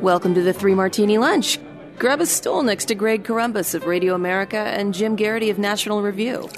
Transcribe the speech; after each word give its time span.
Welcome 0.00 0.34
to 0.34 0.42
the 0.42 0.52
Three 0.52 0.74
Martini 0.74 1.18
Lunch. 1.18 1.58
Grab 1.98 2.20
a 2.20 2.26
stool 2.26 2.62
next 2.62 2.86
to 2.86 2.94
Greg 2.94 3.22
Corombos 3.22 3.74
of 3.74 3.86
Radio 3.86 4.14
America 4.14 4.56
and 4.56 4.94
Jim 4.94 5.16
Geraghty 5.16 5.50
of 5.50 5.58
National 5.58 6.02
Review. 6.02 6.48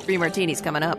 Three 0.00 0.16
martinis 0.16 0.60
coming 0.60 0.82
up. 0.82 0.98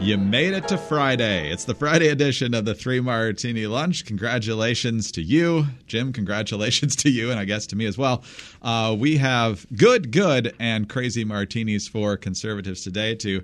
You 0.00 0.16
made 0.16 0.54
it 0.54 0.68
to 0.68 0.78
Friday. 0.78 1.50
It's 1.50 1.64
the 1.64 1.74
Friday 1.74 2.06
edition 2.08 2.54
of 2.54 2.64
the 2.64 2.74
Three 2.74 3.00
Martini 3.00 3.66
Lunch. 3.66 4.04
Congratulations 4.04 5.10
to 5.12 5.22
you, 5.22 5.66
Jim. 5.88 6.12
Congratulations 6.12 6.94
to 6.96 7.10
you, 7.10 7.32
and 7.32 7.40
I 7.40 7.44
guess 7.44 7.66
to 7.68 7.76
me 7.76 7.84
as 7.84 7.98
well. 7.98 8.22
Uh, 8.62 8.94
we 8.96 9.16
have 9.16 9.66
good, 9.74 10.12
good, 10.12 10.54
and 10.60 10.88
crazy 10.88 11.24
martinis 11.24 11.88
for 11.88 12.16
conservatives 12.16 12.84
today 12.84 13.16
to 13.16 13.42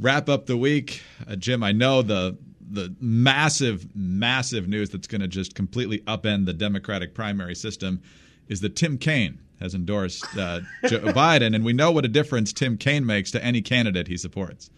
wrap 0.00 0.28
up 0.28 0.46
the 0.46 0.56
week. 0.56 1.02
Uh, 1.28 1.36
Jim, 1.36 1.62
I 1.62 1.70
know 1.70 2.02
the 2.02 2.36
the 2.72 2.94
massive, 3.00 3.86
massive 3.94 4.68
news 4.68 4.90
that's 4.90 5.06
going 5.06 5.20
to 5.20 5.28
just 5.28 5.54
completely 5.54 5.98
upend 6.00 6.46
the 6.46 6.52
Democratic 6.52 7.14
primary 7.14 7.54
system 7.54 8.02
is 8.48 8.60
that 8.60 8.74
Tim 8.76 8.98
Kaine 8.98 9.38
has 9.60 9.74
endorsed 9.74 10.24
uh, 10.36 10.60
Joe 10.86 11.00
Biden, 11.12 11.54
and 11.54 11.64
we 11.64 11.72
know 11.72 11.90
what 11.92 12.04
a 12.04 12.08
difference 12.08 12.52
Tim 12.52 12.76
Kaine 12.76 13.06
makes 13.06 13.30
to 13.32 13.44
any 13.44 13.62
candidate 13.62 14.08
he 14.08 14.16
supports. 14.16 14.70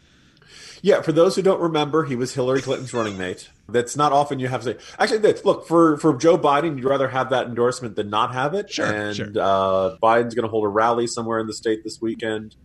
Yeah, 0.82 1.00
for 1.00 1.12
those 1.12 1.34
who 1.34 1.40
don't 1.40 1.60
remember, 1.60 2.04
he 2.04 2.14
was 2.14 2.34
Hillary 2.34 2.60
Clinton's 2.60 2.92
running 2.92 3.16
mate. 3.16 3.48
That's 3.68 3.96
not 3.96 4.12
often 4.12 4.38
you 4.38 4.48
have 4.48 4.62
to 4.64 4.74
say. 4.74 4.84
Actually, 4.98 5.20
that's, 5.20 5.44
look 5.44 5.66
for 5.66 5.96
for 5.96 6.14
Joe 6.14 6.36
Biden. 6.36 6.76
You'd 6.76 6.84
rather 6.84 7.08
have 7.08 7.30
that 7.30 7.46
endorsement 7.46 7.96
than 7.96 8.10
not 8.10 8.34
have 8.34 8.52
it. 8.52 8.70
Sure, 8.70 8.84
and 8.84 9.16
sure. 9.16 9.28
Uh, 9.28 9.96
Biden's 10.02 10.34
going 10.34 10.42
to 10.42 10.48
hold 10.48 10.64
a 10.64 10.68
rally 10.68 11.06
somewhere 11.06 11.38
in 11.38 11.46
the 11.46 11.54
state 11.54 11.82
this 11.84 12.02
weekend. 12.02 12.56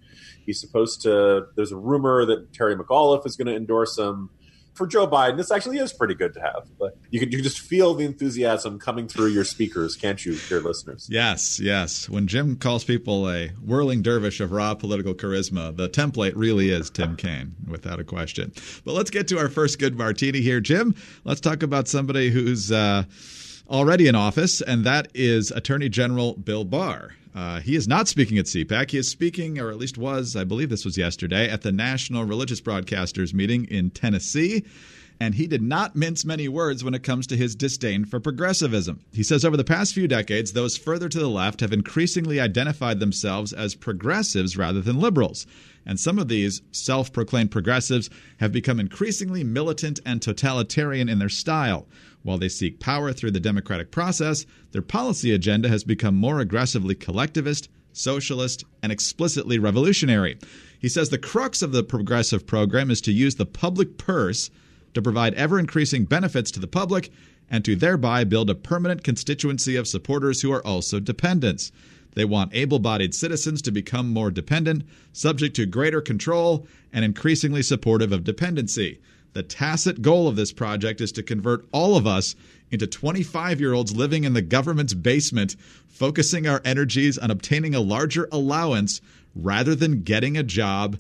He's 0.46 0.60
supposed 0.60 1.02
to. 1.04 1.46
There's 1.56 1.72
a 1.72 1.78
rumor 1.78 2.26
that 2.26 2.52
Terry 2.52 2.76
McAuliffe 2.76 3.26
is 3.26 3.38
going 3.38 3.48
to 3.48 3.56
endorse 3.56 3.98
him 3.98 4.30
for 4.74 4.88
Joe 4.88 5.08
Biden, 5.08 5.38
this 5.38 5.52
actually 5.52 5.78
is 5.78 5.94
pretty 5.94 6.16
good 6.16 6.34
to 6.34 6.42
have. 6.42 6.68
But 6.78 6.98
you 7.10 7.20
can 7.20 7.32
you 7.32 7.42
just 7.42 7.60
feel 7.60 7.94
the 7.94 8.06
enthusiasm 8.06 8.80
coming 8.80 9.08
through 9.08 9.28
your 9.28 9.44
speakers, 9.44 9.96
can't 9.96 10.24
you, 10.26 10.38
dear 10.48 10.62
listeners? 10.62 11.08
Yes, 11.10 11.60
yes. 11.60 12.10
When 12.10 12.28
Jim 12.28 12.56
calls 12.56 12.84
people 12.84 13.30
a 13.30 13.50
whirling 13.64 14.02
dervish 14.02 14.40
of 14.40 14.52
raw 14.52 14.74
political 14.74 15.14
charisma, 15.14 15.76
the 15.76 15.90
template 15.90 16.34
really 16.36 16.70
is 16.70 16.90
Tim 16.90 17.16
Kaine, 17.16 17.56
without 17.68 18.00
a 18.00 18.04
question. 18.04 18.54
But 18.86 18.94
let's 18.94 19.10
get 19.10 19.28
to 19.30 19.38
our 19.38 19.50
first 19.50 19.80
good 19.80 19.98
martini 19.98 20.42
here, 20.42 20.60
Jim. 20.60 20.96
Let's 21.24 21.42
talk 21.42 21.64
about 21.64 21.88
somebody 21.88 22.30
who's 22.30 22.72
uh, 22.72 23.04
already 23.70 24.08
in 24.08 24.16
office, 24.16 24.62
and 24.62 24.84
that 24.86 25.10
is 25.14 25.52
Attorney 25.52 25.90
General 25.90 26.34
Bill 26.34 26.66
Barr. 26.66 27.12
Uh, 27.36 27.60
he 27.60 27.76
is 27.76 27.88
not 27.88 28.08
speaking 28.08 28.38
at 28.38 28.46
CPAC. 28.46 28.92
He 28.92 28.98
is 28.98 29.08
speaking, 29.08 29.60
or 29.60 29.70
at 29.70 29.78
least 29.78 29.98
was, 29.98 30.36
I 30.36 30.44
believe 30.44 30.70
this 30.70 30.86
was 30.86 30.98
yesterday, 30.98 31.50
at 31.50 31.62
the 31.62 31.72
National 31.72 32.24
Religious 32.24 32.60
Broadcasters 32.62 33.34
meeting 33.34 33.66
in 33.66 33.92
Tennessee. 33.92 34.66
And 35.22 35.36
he 35.36 35.48
did 35.48 35.62
not 35.62 35.98
mince 35.98 36.24
many 36.24 36.48
words 36.48 36.82
when 36.82 36.94
it 36.94 37.04
comes 37.04 37.28
to 37.28 37.36
his 37.36 37.54
disdain 37.54 38.06
for 38.06 38.22
progressivism. 38.22 39.02
He 39.12 39.22
says 39.22 39.44
over 39.44 39.58
the 39.58 39.66
past 39.66 39.94
few 39.94 40.08
decades, 40.08 40.54
those 40.54 40.78
further 40.78 41.10
to 41.10 41.20
the 41.20 41.30
left 41.30 41.60
have 41.60 41.74
increasingly 41.74 42.40
identified 42.40 43.02
themselves 43.02 43.52
as 43.52 43.76
progressives 43.76 44.56
rather 44.56 44.80
than 44.80 45.02
liberals. 45.02 45.46
And 45.86 46.00
some 46.00 46.20
of 46.20 46.30
these 46.30 46.62
self 46.72 47.12
proclaimed 47.12 47.52
progressives 47.52 48.10
have 48.38 48.54
become 48.54 48.80
increasingly 48.80 49.44
militant 49.44 50.00
and 50.06 50.22
totalitarian 50.22 51.10
in 51.10 51.20
their 51.20 51.28
style. 51.28 51.88
While 52.24 52.38
they 52.38 52.50
seek 52.50 52.80
power 52.80 53.12
through 53.12 53.32
the 53.32 53.40
democratic 53.42 53.92
process, 53.92 54.46
their 54.72 54.82
policy 54.82 55.32
agenda 55.32 55.68
has 55.68 55.84
become 55.84 56.16
more 56.16 56.40
aggressively 56.40 56.96
collectivist, 56.96 57.70
socialist, 57.92 58.64
and 58.82 58.92
explicitly 58.92 59.60
revolutionary. 59.60 60.38
He 60.80 60.88
says 60.88 61.10
the 61.10 61.18
crux 61.18 61.62
of 61.62 61.74
the 61.74 61.84
progressive 61.84 62.48
program 62.48 62.90
is 62.90 63.02
to 63.02 63.12
use 63.12 63.36
the 63.36 63.46
public 63.46 63.98
purse 63.98 64.50
to 64.94 65.02
provide 65.02 65.34
ever 65.36 65.60
increasing 65.60 66.06
benefits 66.06 66.52
to 66.52 66.60
the 66.60 66.68
public 66.68 67.12
and 67.50 67.66
to 67.66 67.76
thereby 67.76 68.24
build 68.24 68.50
a 68.50 68.56
permanent 68.56 69.04
constituency 69.04 69.76
of 69.76 69.88
supporters 69.88 70.42
who 70.42 70.52
are 70.52 70.66
also 70.66 71.00
dependents. 71.00 71.72
They 72.16 72.26
want 72.26 72.54
able 72.54 72.80
bodied 72.80 73.14
citizens 73.14 73.62
to 73.64 73.72
become 73.72 74.12
more 74.12 74.32
dependent, 74.32 74.84
subject 75.14 75.56
to 75.56 75.66
greater 75.66 76.02
control, 76.02 76.68
and 76.92 77.06
increasingly 77.06 77.62
supportive 77.62 78.12
of 78.12 78.24
dependency. 78.24 79.00
The 79.34 79.44
tacit 79.44 80.02
goal 80.02 80.28
of 80.28 80.36
this 80.36 80.52
project 80.52 81.02
is 81.02 81.12
to 81.14 81.24
convert 81.24 81.68
all 81.72 81.96
of 81.96 82.08
us 82.08 82.36
into 82.72 82.88
25 82.88 83.60
year 83.60 83.74
olds 83.74 83.96
living 83.96 84.24
in 84.24 84.34
the 84.34 84.42
government's 84.42 84.94
basement, 84.94 85.56
focusing 85.88 86.48
our 86.48 86.62
energies 86.66 87.18
on 87.18 87.30
obtaining 87.30 87.76
a 87.76 87.80
larger 87.80 88.28
allowance 88.32 89.02
rather 89.36 89.76
than 89.76 90.02
getting 90.02 90.36
a 90.36 90.44
job 90.44 90.98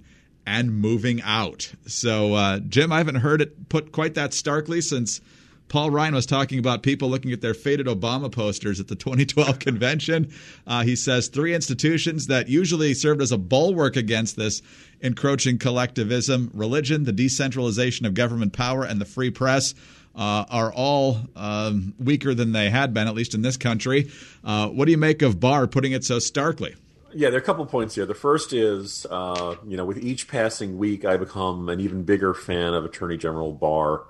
and 0.49 0.73
moving 0.73 1.21
out. 1.21 1.71
So, 1.85 2.33
uh, 2.33 2.59
Jim, 2.59 2.91
I 2.91 2.97
haven't 2.97 3.15
heard 3.15 3.39
it 3.39 3.69
put 3.69 3.91
quite 3.91 4.15
that 4.15 4.33
starkly 4.33 4.81
since 4.81 5.21
Paul 5.67 5.91
Ryan 5.91 6.15
was 6.15 6.25
talking 6.25 6.57
about 6.57 6.81
people 6.81 7.07
looking 7.07 7.31
at 7.31 7.41
their 7.41 7.53
faded 7.53 7.85
Obama 7.85 8.31
posters 8.31 8.79
at 8.79 8.87
the 8.87 8.95
2012 8.95 9.59
convention. 9.59 10.33
Uh, 10.65 10.81
he 10.81 10.95
says 10.95 11.27
three 11.27 11.53
institutions 11.53 12.25
that 12.27 12.49
usually 12.49 12.95
served 12.95 13.21
as 13.21 13.31
a 13.31 13.37
bulwark 13.37 13.95
against 13.95 14.37
this 14.37 14.63
encroaching 15.01 15.59
collectivism 15.59 16.49
religion, 16.55 17.03
the 17.03 17.11
decentralization 17.11 18.07
of 18.07 18.15
government 18.15 18.51
power, 18.51 18.83
and 18.83 18.99
the 18.99 19.05
free 19.05 19.29
press. 19.29 19.75
Uh, 20.15 20.43
are 20.49 20.73
all 20.73 21.19
um, 21.35 21.93
weaker 21.99 22.33
than 22.33 22.51
they 22.51 22.69
had 22.69 22.93
been, 22.93 23.07
at 23.07 23.13
least 23.13 23.35
in 23.35 23.41
this 23.41 23.55
country. 23.55 24.09
Uh, 24.43 24.67
what 24.67 24.85
do 24.85 24.91
you 24.91 24.97
make 24.97 25.21
of 25.21 25.39
Barr 25.39 25.65
putting 25.67 25.93
it 25.93 26.03
so 26.03 26.19
starkly? 26.19 26.75
Yeah, 27.13 27.29
there 27.29 27.39
are 27.39 27.41
a 27.41 27.45
couple 27.45 27.65
points 27.65 27.95
here. 27.95 28.05
The 28.05 28.13
first 28.13 28.53
is, 28.53 29.05
uh, 29.09 29.55
you 29.67 29.77
know, 29.77 29.85
with 29.85 29.97
each 29.97 30.27
passing 30.27 30.77
week, 30.77 31.05
I 31.05 31.17
become 31.17 31.69
an 31.69 31.79
even 31.79 32.03
bigger 32.03 32.33
fan 32.33 32.73
of 32.73 32.85
Attorney 32.85 33.17
General 33.17 33.51
Barr. 33.53 34.05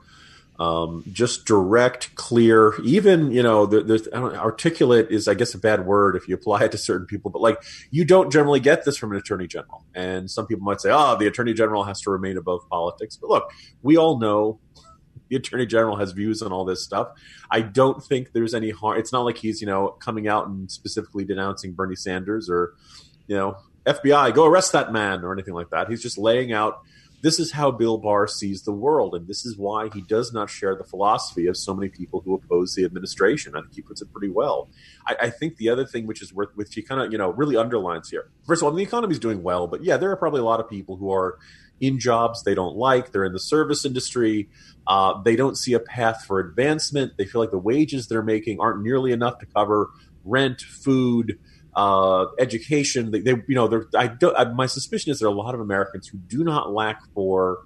Um, 0.60 1.06
just 1.10 1.46
direct, 1.46 2.14
clear, 2.16 2.74
even 2.84 3.32
you 3.32 3.42
know, 3.42 3.66
there's 3.66 4.10
articulate 4.10 5.10
is 5.10 5.30
I 5.30 5.34
guess 5.34 5.54
a 5.54 5.58
bad 5.58 5.86
word 5.86 6.18
if 6.18 6.28
you 6.28 6.36
apply 6.36 6.66
it 6.66 6.74
to 6.74 6.78
certain 6.78 7.08
people, 7.08 7.32
but 7.32 7.42
like 7.42 7.64
you 7.92 8.04
don't 8.04 8.30
generally 8.30 8.60
get 8.60 8.84
this 8.84 8.98
from 8.98 9.14
an 9.14 9.18
attorney 9.18 9.48
general. 9.48 9.86
And 9.96 10.30
some 10.30 10.48
people 10.48 10.66
might 10.66 10.81
say, 10.81 10.90
"Oh, 10.92 11.16
the 11.18 11.28
attorney 11.28 11.54
general 11.54 11.86
has 11.86 12.02
to 12.02 12.12
remain 12.12 12.36
above 12.36 12.68
politics." 12.70 13.16
But 13.16 13.30
look, 13.30 13.52
we 13.84 13.96
all 13.96 14.20
know 14.20 14.60
the 15.29 15.35
attorney 15.35 15.66
general 15.66 15.95
has 15.97 16.12
views 16.12 16.41
on 16.41 16.51
all 16.51 16.66
this 16.66 16.84
stuff. 16.84 17.09
I 17.50 17.62
don't 17.62 18.03
think 18.03 18.34
there's 18.34 18.53
any 18.53 18.72
harm. 18.72 19.00
It's 19.00 19.13
not 19.13 19.22
like 19.22 19.38
he's 19.38 19.62
you 19.62 19.67
know 19.67 19.90
coming 20.00 20.28
out 20.28 20.47
and 20.47 20.69
specifically 20.69 21.25
denouncing 21.25 21.73
Bernie 21.73 21.95
Sanders 21.95 22.50
or 22.50 22.73
you 23.28 23.35
know 23.35 23.57
FBI 23.85 24.34
go 24.34 24.45
arrest 24.45 24.73
that 24.73 24.91
man 24.91 25.23
or 25.23 25.34
anything 25.34 25.53
like 25.53 25.69
that. 25.69 25.89
He's 25.89 26.01
just 26.01 26.18
laying 26.18 26.51
out 26.51 26.81
this 27.22 27.39
is 27.39 27.51
how 27.51 27.72
Bill 27.72 27.97
Barr 27.97 28.28
sees 28.28 28.63
the 28.63 28.72
world, 28.72 29.13
and 29.13 29.28
this 29.28 29.45
is 29.45 29.57
why 29.57 29.89
he 29.94 30.01
does 30.01 30.31
not 30.31 30.50
share 30.50 30.75
the 30.75 30.84
philosophy 30.84 31.47
of 31.47 31.57
so 31.57 31.73
many 31.73 31.89
people 31.89 32.22
who 32.22 32.34
oppose 32.34 32.75
the 32.75 32.85
administration. 32.85 33.56
I 33.56 33.62
think 33.62 33.75
he 33.75 33.81
puts 33.81 34.01
it 34.01 34.12
pretty 34.12 34.29
well. 34.29 34.69
I, 35.06 35.16
I 35.23 35.29
think 35.29 35.57
the 35.57 35.69
other 35.69 35.85
thing 35.85 36.07
which 36.07 36.22
is 36.22 36.34
worth, 36.34 36.50
which 36.56 36.73
he 36.73 36.81
kind 36.81 37.01
of 37.01 37.12
you 37.12 37.18
know 37.18 37.31
really 37.31 37.57
underlines 37.57 38.09
here. 38.09 38.29
First 38.47 38.62
of 38.62 38.68
all, 38.68 38.72
the 38.72 38.84
economy 38.84 39.13
is 39.13 39.19
doing 39.19 39.44
well, 39.44 39.68
but 39.68 39.84
yeah, 39.84 39.97
there 39.97 40.12
are 40.12 40.16
probably 40.16 40.39
a 40.39 40.45
lot 40.45 40.59
of 40.59 40.69
people 40.69 40.95
who 40.95 41.12
are 41.12 41.38
in 41.81 42.00
jobs 42.00 42.44
they 42.44 42.56
don't 42.56 42.75
like. 42.75 43.12
They're 43.12 43.25
in 43.25 43.34
the 43.34 43.40
service 43.40 43.85
industry. 43.85 44.50
Uh, 44.88 45.22
they 45.22 45.35
don't 45.35 45.57
see 45.57 45.73
a 45.73 45.79
path 45.79 46.25
for 46.25 46.40
advancement. 46.40 47.13
They 47.17 47.25
feel 47.25 47.41
like 47.41 47.51
the 47.51 47.59
wages 47.59 48.07
they're 48.07 48.23
making 48.23 48.59
aren't 48.59 48.81
nearly 48.81 49.12
enough 49.12 49.40
to 49.40 49.45
cover 49.45 49.89
rent, 50.25 50.62
food 50.62 51.39
uh, 51.75 52.25
education. 52.39 53.12
They, 53.12 53.19
they, 53.19 53.31
you 53.47 53.56
know, 53.56 53.85
I 53.95 54.07
don't, 54.07 54.35
I, 54.38 54.45
my 54.45 54.66
suspicion 54.66 55.12
is 55.12 55.19
there 55.19 55.29
are 55.29 55.31
a 55.31 55.38
lot 55.38 55.53
of 55.53 55.62
Americans 55.62 56.07
who 56.07 56.18
do 56.18 56.44
not 56.44 56.72
lack 56.73 57.01
for 57.13 57.59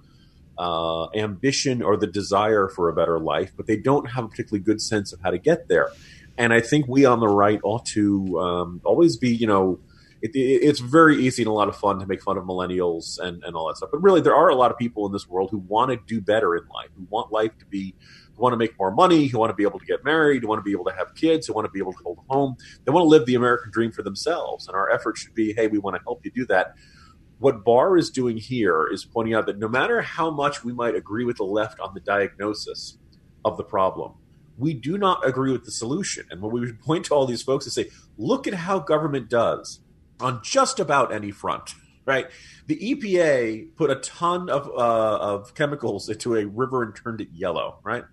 uh, 0.58 1.08
ambition 1.14 1.82
or 1.82 1.96
the 1.96 2.06
desire 2.06 2.68
for 2.68 2.88
a 2.88 2.92
better 2.92 3.18
life, 3.18 3.52
but 3.56 3.66
they 3.66 3.76
don't 3.76 4.10
have 4.10 4.24
a 4.24 4.28
particularly 4.28 4.62
good 4.62 4.80
sense 4.80 5.12
of 5.12 5.20
how 5.20 5.30
to 5.30 5.38
get 5.38 5.68
there. 5.68 5.90
And 6.36 6.52
I 6.52 6.60
think 6.60 6.86
we 6.88 7.04
on 7.04 7.20
the 7.20 7.28
right 7.28 7.60
ought 7.62 7.86
to 7.86 8.40
um, 8.40 8.80
always 8.84 9.16
be, 9.16 9.34
you 9.34 9.46
know, 9.46 9.78
it, 10.24 10.34
it, 10.34 10.38
it's 10.38 10.80
very 10.80 11.22
easy 11.22 11.42
and 11.42 11.48
a 11.48 11.52
lot 11.52 11.68
of 11.68 11.76
fun 11.76 11.98
to 11.98 12.06
make 12.06 12.22
fun 12.22 12.38
of 12.38 12.44
millennials 12.44 13.18
and, 13.18 13.44
and 13.44 13.54
all 13.54 13.68
that 13.68 13.76
stuff. 13.76 13.90
But 13.92 14.02
really, 14.02 14.22
there 14.22 14.34
are 14.34 14.48
a 14.48 14.54
lot 14.54 14.70
of 14.70 14.78
people 14.78 15.04
in 15.04 15.12
this 15.12 15.28
world 15.28 15.50
who 15.50 15.58
want 15.58 15.90
to 15.90 15.98
do 16.06 16.22
better 16.22 16.56
in 16.56 16.66
life, 16.68 16.88
who 16.96 17.06
want 17.10 17.30
life 17.30 17.56
to 17.58 17.66
be 17.66 17.94
who 18.34 18.42
want 18.42 18.54
to 18.54 18.56
make 18.56 18.76
more 18.78 18.90
money, 18.90 19.26
who 19.26 19.38
want 19.38 19.50
to 19.50 19.54
be 19.54 19.62
able 19.62 19.78
to 19.78 19.84
get 19.84 20.02
married, 20.02 20.42
who 20.42 20.48
want 20.48 20.58
to 20.58 20.62
be 20.62 20.72
able 20.72 20.86
to 20.86 20.94
have 20.94 21.14
kids, 21.14 21.46
who 21.46 21.52
want 21.52 21.66
to 21.66 21.70
be 21.70 21.78
able 21.78 21.92
to 21.92 21.98
hold 22.02 22.18
a 22.18 22.32
home. 22.32 22.56
They 22.84 22.90
want 22.90 23.04
to 23.04 23.08
live 23.08 23.26
the 23.26 23.34
American 23.34 23.70
dream 23.70 23.92
for 23.92 24.02
themselves. 24.02 24.66
And 24.66 24.74
our 24.74 24.90
effort 24.90 25.18
should 25.18 25.34
be 25.34 25.52
hey, 25.52 25.66
we 25.66 25.78
want 25.78 25.96
to 25.96 26.02
help 26.02 26.24
you 26.24 26.30
do 26.30 26.46
that. 26.46 26.74
What 27.38 27.62
Barr 27.62 27.98
is 27.98 28.08
doing 28.08 28.38
here 28.38 28.88
is 28.90 29.04
pointing 29.04 29.34
out 29.34 29.44
that 29.44 29.58
no 29.58 29.68
matter 29.68 30.00
how 30.00 30.30
much 30.30 30.64
we 30.64 30.72
might 30.72 30.94
agree 30.94 31.26
with 31.26 31.36
the 31.36 31.44
left 31.44 31.80
on 31.80 31.92
the 31.92 32.00
diagnosis 32.00 32.96
of 33.44 33.58
the 33.58 33.64
problem, 33.64 34.14
we 34.56 34.72
do 34.72 34.96
not 34.96 35.26
agree 35.26 35.52
with 35.52 35.64
the 35.64 35.70
solution. 35.70 36.24
And 36.30 36.40
when 36.40 36.50
we 36.50 36.60
would 36.60 36.80
point 36.82 37.04
to 37.06 37.14
all 37.14 37.26
these 37.26 37.42
folks 37.42 37.66
and 37.66 37.74
say, 37.74 37.90
look 38.16 38.46
at 38.46 38.54
how 38.54 38.78
government 38.78 39.28
does 39.28 39.80
on 40.20 40.40
just 40.42 40.80
about 40.80 41.12
any 41.12 41.30
front, 41.30 41.74
right? 42.06 42.26
The 42.66 42.76
EPA 42.76 43.76
put 43.76 43.90
a 43.90 43.96
ton 43.96 44.48
of, 44.48 44.68
uh, 44.68 45.18
of 45.18 45.54
chemicals 45.54 46.08
into 46.08 46.36
a 46.36 46.46
river 46.46 46.82
and 46.82 46.94
turned 46.94 47.20
it 47.20 47.28
yellow, 47.32 47.78
right? 47.82 48.04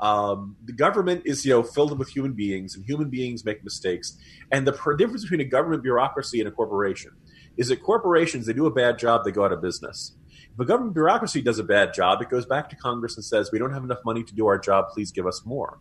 Um, 0.00 0.56
the 0.64 0.72
government 0.72 1.22
is 1.26 1.44
you 1.44 1.52
know 1.52 1.62
filled 1.62 1.98
with 1.98 2.08
human 2.08 2.32
beings, 2.32 2.74
and 2.74 2.84
human 2.84 3.10
beings 3.10 3.44
make 3.44 3.62
mistakes. 3.62 4.16
And 4.50 4.66
the 4.66 4.72
difference 4.96 5.22
between 5.22 5.40
a 5.40 5.44
government 5.44 5.82
bureaucracy 5.82 6.40
and 6.40 6.48
a 6.48 6.50
corporation 6.50 7.12
is 7.56 7.68
that 7.68 7.82
corporations 7.82 8.46
they 8.46 8.54
do 8.54 8.66
a 8.66 8.70
bad 8.70 8.98
job, 8.98 9.24
they 9.24 9.30
go 9.30 9.44
out 9.44 9.52
of 9.52 9.60
business. 9.60 10.14
If 10.54 10.58
a 10.58 10.64
government 10.64 10.94
bureaucracy 10.94 11.42
does 11.42 11.58
a 11.58 11.64
bad 11.64 11.92
job, 11.94 12.22
it 12.22 12.30
goes 12.30 12.46
back 12.46 12.70
to 12.70 12.76
Congress 12.76 13.16
and 13.16 13.24
says, 13.24 13.50
we 13.52 13.58
don't 13.58 13.72
have 13.72 13.84
enough 13.84 14.00
money 14.04 14.24
to 14.24 14.34
do 14.34 14.46
our 14.46 14.58
job, 14.58 14.88
please 14.88 15.12
give 15.12 15.26
us 15.26 15.42
more. 15.44 15.78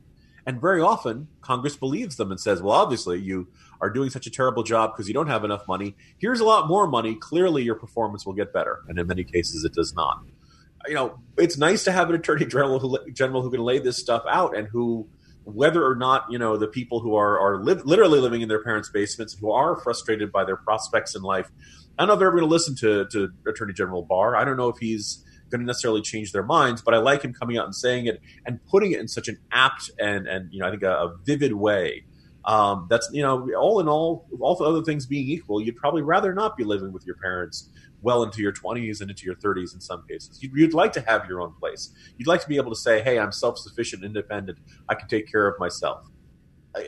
And 0.49 0.59
very 0.59 0.81
often, 0.81 1.27
Congress 1.41 1.75
believes 1.75 2.15
them 2.15 2.31
and 2.31 2.39
says, 2.39 2.59
well, 2.59 2.73
obviously, 2.73 3.19
you 3.19 3.49
are 3.81 3.89
doing 3.91 4.09
such 4.09 4.25
a 4.25 4.31
terrible 4.31 4.63
job 4.63 4.91
because 4.91 5.07
you 5.07 5.13
don't 5.13 5.27
have 5.27 5.43
enough 5.43 5.67
money. 5.67 5.95
Here's 6.17 6.39
a 6.39 6.43
lot 6.43 6.67
more 6.67 6.87
money. 6.87 7.13
Clearly, 7.13 7.61
your 7.61 7.75
performance 7.75 8.25
will 8.25 8.33
get 8.33 8.51
better. 8.51 8.79
And 8.87 8.97
in 8.97 9.05
many 9.05 9.23
cases, 9.23 9.63
it 9.63 9.75
does 9.75 9.93
not. 9.93 10.23
You 10.87 10.95
know, 10.95 11.19
it's 11.37 11.59
nice 11.59 11.83
to 11.83 11.91
have 11.91 12.09
an 12.09 12.15
attorney 12.15 12.47
general 12.47 12.79
who, 12.79 12.97
general 13.11 13.43
who 13.43 13.51
can 13.51 13.59
lay 13.59 13.77
this 13.77 13.99
stuff 13.99 14.23
out 14.27 14.57
and 14.57 14.67
who, 14.67 15.07
whether 15.43 15.85
or 15.85 15.95
not, 15.95 16.25
you 16.31 16.39
know, 16.39 16.57
the 16.57 16.67
people 16.67 16.99
who 16.99 17.13
are, 17.13 17.39
are 17.39 17.63
li- 17.63 17.83
literally 17.85 18.19
living 18.19 18.41
in 18.41 18.49
their 18.49 18.63
parents' 18.63 18.89
basements, 18.89 19.37
who 19.39 19.51
are 19.51 19.79
frustrated 19.79 20.31
by 20.31 20.45
their 20.45 20.57
prospects 20.57 21.15
in 21.15 21.21
life, 21.21 21.51
I 21.99 22.01
don't 22.01 22.07
know 22.07 22.13
if 22.13 22.19
they're 22.21 22.29
ever 22.29 22.39
going 22.39 22.49
to 22.49 22.51
listen 22.51 22.75
to, 22.77 23.05
to 23.11 23.29
Attorney 23.47 23.73
General 23.73 24.01
Barr. 24.01 24.35
I 24.35 24.45
don't 24.45 24.57
know 24.57 24.69
if 24.69 24.79
he's 24.79 25.23
going 25.49 25.61
to 25.61 25.67
necessarily 25.67 26.01
change 26.01 26.31
their 26.31 26.43
minds, 26.43 26.81
but 26.81 26.93
I 26.93 26.97
like 26.97 27.23
him 27.23 27.33
coming 27.33 27.57
out 27.57 27.65
and 27.65 27.75
saying 27.75 28.07
it 28.07 28.21
and 28.45 28.63
putting 28.65 28.91
it 28.91 28.99
in 28.99 29.07
such 29.07 29.27
an 29.27 29.37
apt 29.51 29.91
and 29.99 30.27
and 30.27 30.51
you 30.53 30.59
know 30.59 30.67
I 30.67 30.71
think 30.71 30.83
a, 30.83 30.91
a 30.91 31.17
vivid 31.23 31.53
way. 31.53 32.03
Um, 32.45 32.87
that's 32.89 33.09
you 33.11 33.21
know 33.21 33.49
all 33.57 33.79
in 33.79 33.87
all, 33.87 34.25
all 34.39 34.55
the 34.55 34.63
other 34.63 34.81
things 34.81 35.05
being 35.05 35.27
equal, 35.27 35.61
you'd 35.61 35.75
probably 35.75 36.01
rather 36.01 36.33
not 36.33 36.57
be 36.57 36.63
living 36.63 36.93
with 36.93 37.05
your 37.05 37.15
parents 37.15 37.69
well 38.01 38.23
into 38.23 38.41
your 38.41 38.53
20s 38.53 39.01
and 39.01 39.09
into 39.09 39.25
your 39.25 39.35
30s 39.35 39.73
in 39.73 39.81
some 39.81 40.03
cases. 40.07 40.41
You'd, 40.41 40.53
you'd 40.55 40.73
like 40.73 40.93
to 40.93 41.01
have 41.01 41.27
your 41.27 41.41
own 41.41 41.53
place. 41.59 41.93
You'd 42.17 42.27
like 42.27 42.41
to 42.41 42.47
be 42.47 42.55
able 42.55 42.71
to 42.71 42.79
say, 42.79 43.01
"Hey, 43.01 43.19
I'm 43.19 43.31
self-sufficient, 43.31 44.03
independent. 44.03 44.59
I 44.87 44.95
can 44.95 45.07
take 45.07 45.29
care 45.31 45.47
of 45.47 45.59
myself." 45.59 46.05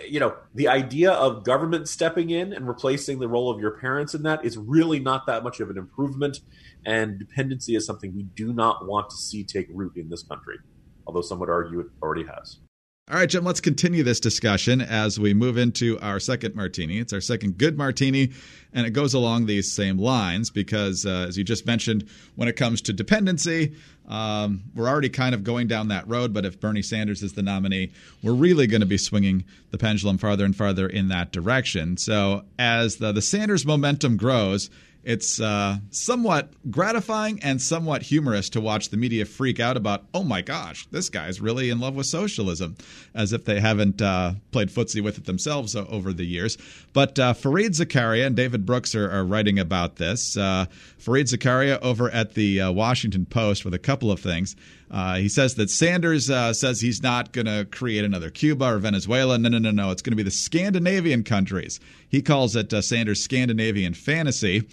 You 0.08 0.20
know, 0.20 0.36
the 0.56 0.68
idea 0.68 1.12
of 1.12 1.44
government 1.44 1.88
stepping 1.88 2.30
in 2.30 2.54
and 2.54 2.68
replacing 2.68 3.20
the 3.20 3.28
role 3.28 3.50
of 3.50 3.60
your 3.60 3.80
parents 3.80 4.14
in 4.14 4.24
that 4.24 4.44
is 4.46 4.58
really 4.58 5.00
not 5.00 5.26
that 5.28 5.44
much 5.44 5.60
of 5.60 5.70
an 5.70 5.78
improvement. 5.78 6.40
And 6.86 7.20
dependency 7.20 7.76
is 7.76 7.86
something 7.86 8.16
we 8.16 8.24
do 8.24 8.54
not 8.54 8.88
want 8.88 9.10
to 9.10 9.16
see 9.16 9.44
take 9.44 9.68
root 9.70 9.94
in 9.96 10.10
this 10.10 10.24
country, 10.24 10.58
although 11.06 11.22
some 11.22 11.40
would 11.40 11.50
argue 11.50 11.80
it 11.80 11.88
already 12.02 12.26
has. 12.26 12.60
All 13.09 13.18
right, 13.18 13.27
Jim, 13.27 13.44
let's 13.44 13.59
continue 13.59 14.03
this 14.03 14.19
discussion 14.19 14.80
as 14.80 15.19
we 15.19 15.33
move 15.33 15.57
into 15.57 16.00
our 16.00 16.19
second 16.19 16.56
martini. 16.56 17.00
It's 17.00 17.12
our 17.12 17.19
second 17.19 17.57
good 17.57 17.77
martini, 17.77 18.31
and 18.74 18.86
it 18.86 18.92
goes 18.92 19.15
along 19.15 19.48
these 19.48 19.69
same 19.69 19.98
lines 19.98 20.50
because, 20.51 21.06
uh, 21.06 21.25
as 21.27 21.36
you 21.36 21.44
just 21.44 21.65
mentioned, 21.65 22.07
when 22.36 22.48
it 22.48 22.56
comes 22.56 22.80
to 22.83 22.94
dependency, 22.94 23.74
um, 24.07 24.63
we're 24.75 24.88
already 24.88 25.09
kind 25.09 25.33
of 25.33 25.44
going 25.44 25.68
down 25.68 25.88
that 25.88 26.07
road. 26.07 26.31
But 26.31 26.45
if 26.45 26.59
Bernie 26.59 26.83
Sanders 26.83 27.24
is 27.24 27.33
the 27.33 27.42
nominee, 27.42 27.92
we're 28.21 28.33
really 28.33 28.68
going 28.68 28.81
to 28.81 28.88
be 28.88 29.00
swinging 29.00 29.45
the 29.71 29.80
pendulum 29.80 30.19
farther 30.19 30.45
and 30.45 30.56
farther 30.56 30.88
in 30.88 31.07
that 31.07 31.31
direction. 31.31 31.97
So, 31.97 32.45
as 32.59 32.97
the, 32.97 33.12
the 33.12 33.21
Sanders 33.21 33.65
momentum 33.65 34.15
grows, 34.15 34.69
it's 35.03 35.42
uh, 35.42 35.77
somewhat 35.89 36.51
gratifying 36.69 37.42
and 37.42 37.62
somewhat 37.62 38.03
humorous 38.03 38.50
to 38.50 38.62
watch 38.62 38.89
the 38.89 38.98
media 38.98 39.25
freak 39.25 39.59
out 39.59 39.75
about, 39.75 40.03
oh 40.13 40.24
my 40.24 40.42
gosh, 40.42 40.88
this 40.92 41.09
guy's 41.09 41.42
really 41.42 41.69
in 41.69 41.80
love 41.80 41.95
with 41.95 42.06
socialism, 42.06 42.75
as 43.15 43.33
if 43.33 43.45
they 43.45 43.59
haven't 43.59 44.01
uh, 44.01 44.33
played 44.51 44.69
footsie 44.69 45.03
with 45.03 45.18
it 45.18 45.25
themselves 45.25 45.75
over 45.75 46.13
the 46.13 46.25
years. 46.25 46.57
But 46.94 47.18
uh, 47.18 47.33
Fareed 47.33 47.71
Zakaria 47.71 48.27
and 48.27 48.36
David 48.36 48.65
Brooks 48.65 48.94
are, 48.94 49.09
are 49.09 49.24
writing 49.24 49.57
about 49.57 49.95
this. 49.95 50.38
Uh, 50.38 50.65
Fareed 51.00 51.36
Zakaria 51.36 51.81
over 51.81 52.12
at 52.12 52.36
the 52.36 52.62
uh, 52.62 52.71
Washington 52.71 53.25
Post 53.25 53.65
with 53.65 53.74
a 53.74 53.80
couple 53.80 54.12
of 54.12 54.19
things. 54.19 54.56
Uh, 54.92 55.15
he 55.15 55.30
says 55.30 55.56
that 55.56 55.69
Sanders 55.69 56.30
uh, 56.30 56.51
says 56.51 56.81
he's 56.81 57.01
not 57.01 57.31
going 57.31 57.45
to 57.45 57.65
create 57.71 58.04
another 58.04 58.30
Cuba 58.30 58.74
or 58.74 58.77
Venezuela. 58.77 59.38
No, 59.38 59.47
no, 59.47 59.57
no, 59.57 59.71
no. 59.71 59.92
It's 59.92 60.01
going 60.01 60.12
to 60.12 60.18
be 60.18 60.24
the 60.24 60.31
Scandinavian 60.31 61.24
countries. 61.24 61.80
He 62.12 62.22
calls 62.22 62.56
it 62.56 62.72
uh, 62.74 62.81
Sanders' 62.81 63.24
Scandinavian 63.24 63.96
fantasy. 63.96 64.68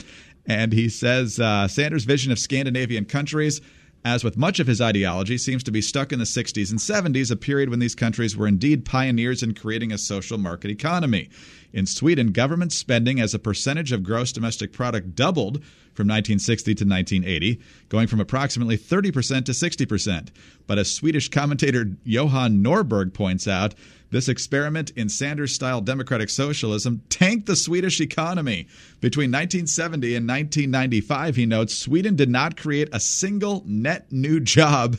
And 0.44 0.72
he 0.72 0.88
says 0.88 1.38
uh, 1.38 1.68
Sanders' 1.68 2.04
vision 2.04 2.32
of 2.32 2.38
Scandinavian 2.38 3.04
countries 3.04 3.60
as 4.04 4.24
with 4.24 4.36
much 4.36 4.60
of 4.60 4.66
his 4.66 4.80
ideology, 4.80 5.36
seems 5.36 5.62
to 5.64 5.70
be 5.70 5.82
stuck 5.82 6.12
in 6.12 6.18
the 6.18 6.24
60s 6.24 6.70
and 6.70 6.78
70s, 6.78 7.30
a 7.30 7.36
period 7.36 7.68
when 7.68 7.80
these 7.80 7.94
countries 7.94 8.36
were 8.36 8.46
indeed 8.46 8.84
pioneers 8.84 9.42
in 9.42 9.54
creating 9.54 9.92
a 9.92 9.98
social 9.98 10.38
market 10.38 10.70
economy. 10.70 11.28
In 11.72 11.86
Sweden, 11.86 12.32
government 12.32 12.72
spending 12.72 13.20
as 13.20 13.34
a 13.34 13.38
percentage 13.38 13.92
of 13.92 14.02
gross 14.02 14.32
domestic 14.32 14.72
product 14.72 15.14
doubled 15.14 15.62
from 15.94 16.06
1960 16.06 16.74
to 16.76 16.84
1980, 16.84 17.60
going 17.88 18.06
from 18.06 18.20
approximately 18.20 18.78
30% 18.78 19.44
to 19.44 19.52
60%. 19.52 20.28
But 20.66 20.78
as 20.78 20.90
Swedish 20.90 21.28
commentator 21.28 21.90
Johan 22.04 22.62
Norberg 22.62 23.12
points 23.12 23.46
out, 23.46 23.74
this 24.10 24.28
experiment 24.28 24.90
in 24.96 25.10
Sanders 25.10 25.54
style 25.54 25.82
democratic 25.82 26.30
socialism 26.30 27.02
tanked 27.10 27.46
the 27.46 27.56
Swedish 27.56 28.00
economy. 28.00 28.66
Between 29.00 29.30
1970 29.30 30.16
and 30.16 30.26
1995, 30.26 31.36
he 31.36 31.44
notes, 31.44 31.74
Sweden 31.74 32.16
did 32.16 32.30
not 32.30 32.56
create 32.56 32.88
a 32.92 33.00
single 33.00 33.62
net 33.66 34.10
new 34.10 34.40
job 34.40 34.96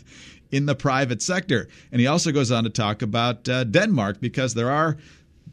in 0.51 0.65
the 0.65 0.75
private 0.75 1.21
sector. 1.21 1.67
And 1.91 2.01
he 2.01 2.07
also 2.07 2.31
goes 2.31 2.51
on 2.51 2.63
to 2.63 2.69
talk 2.69 3.01
about 3.01 3.47
uh, 3.47 3.63
Denmark 3.63 4.19
because 4.19 4.53
there 4.53 4.69
are 4.71 4.97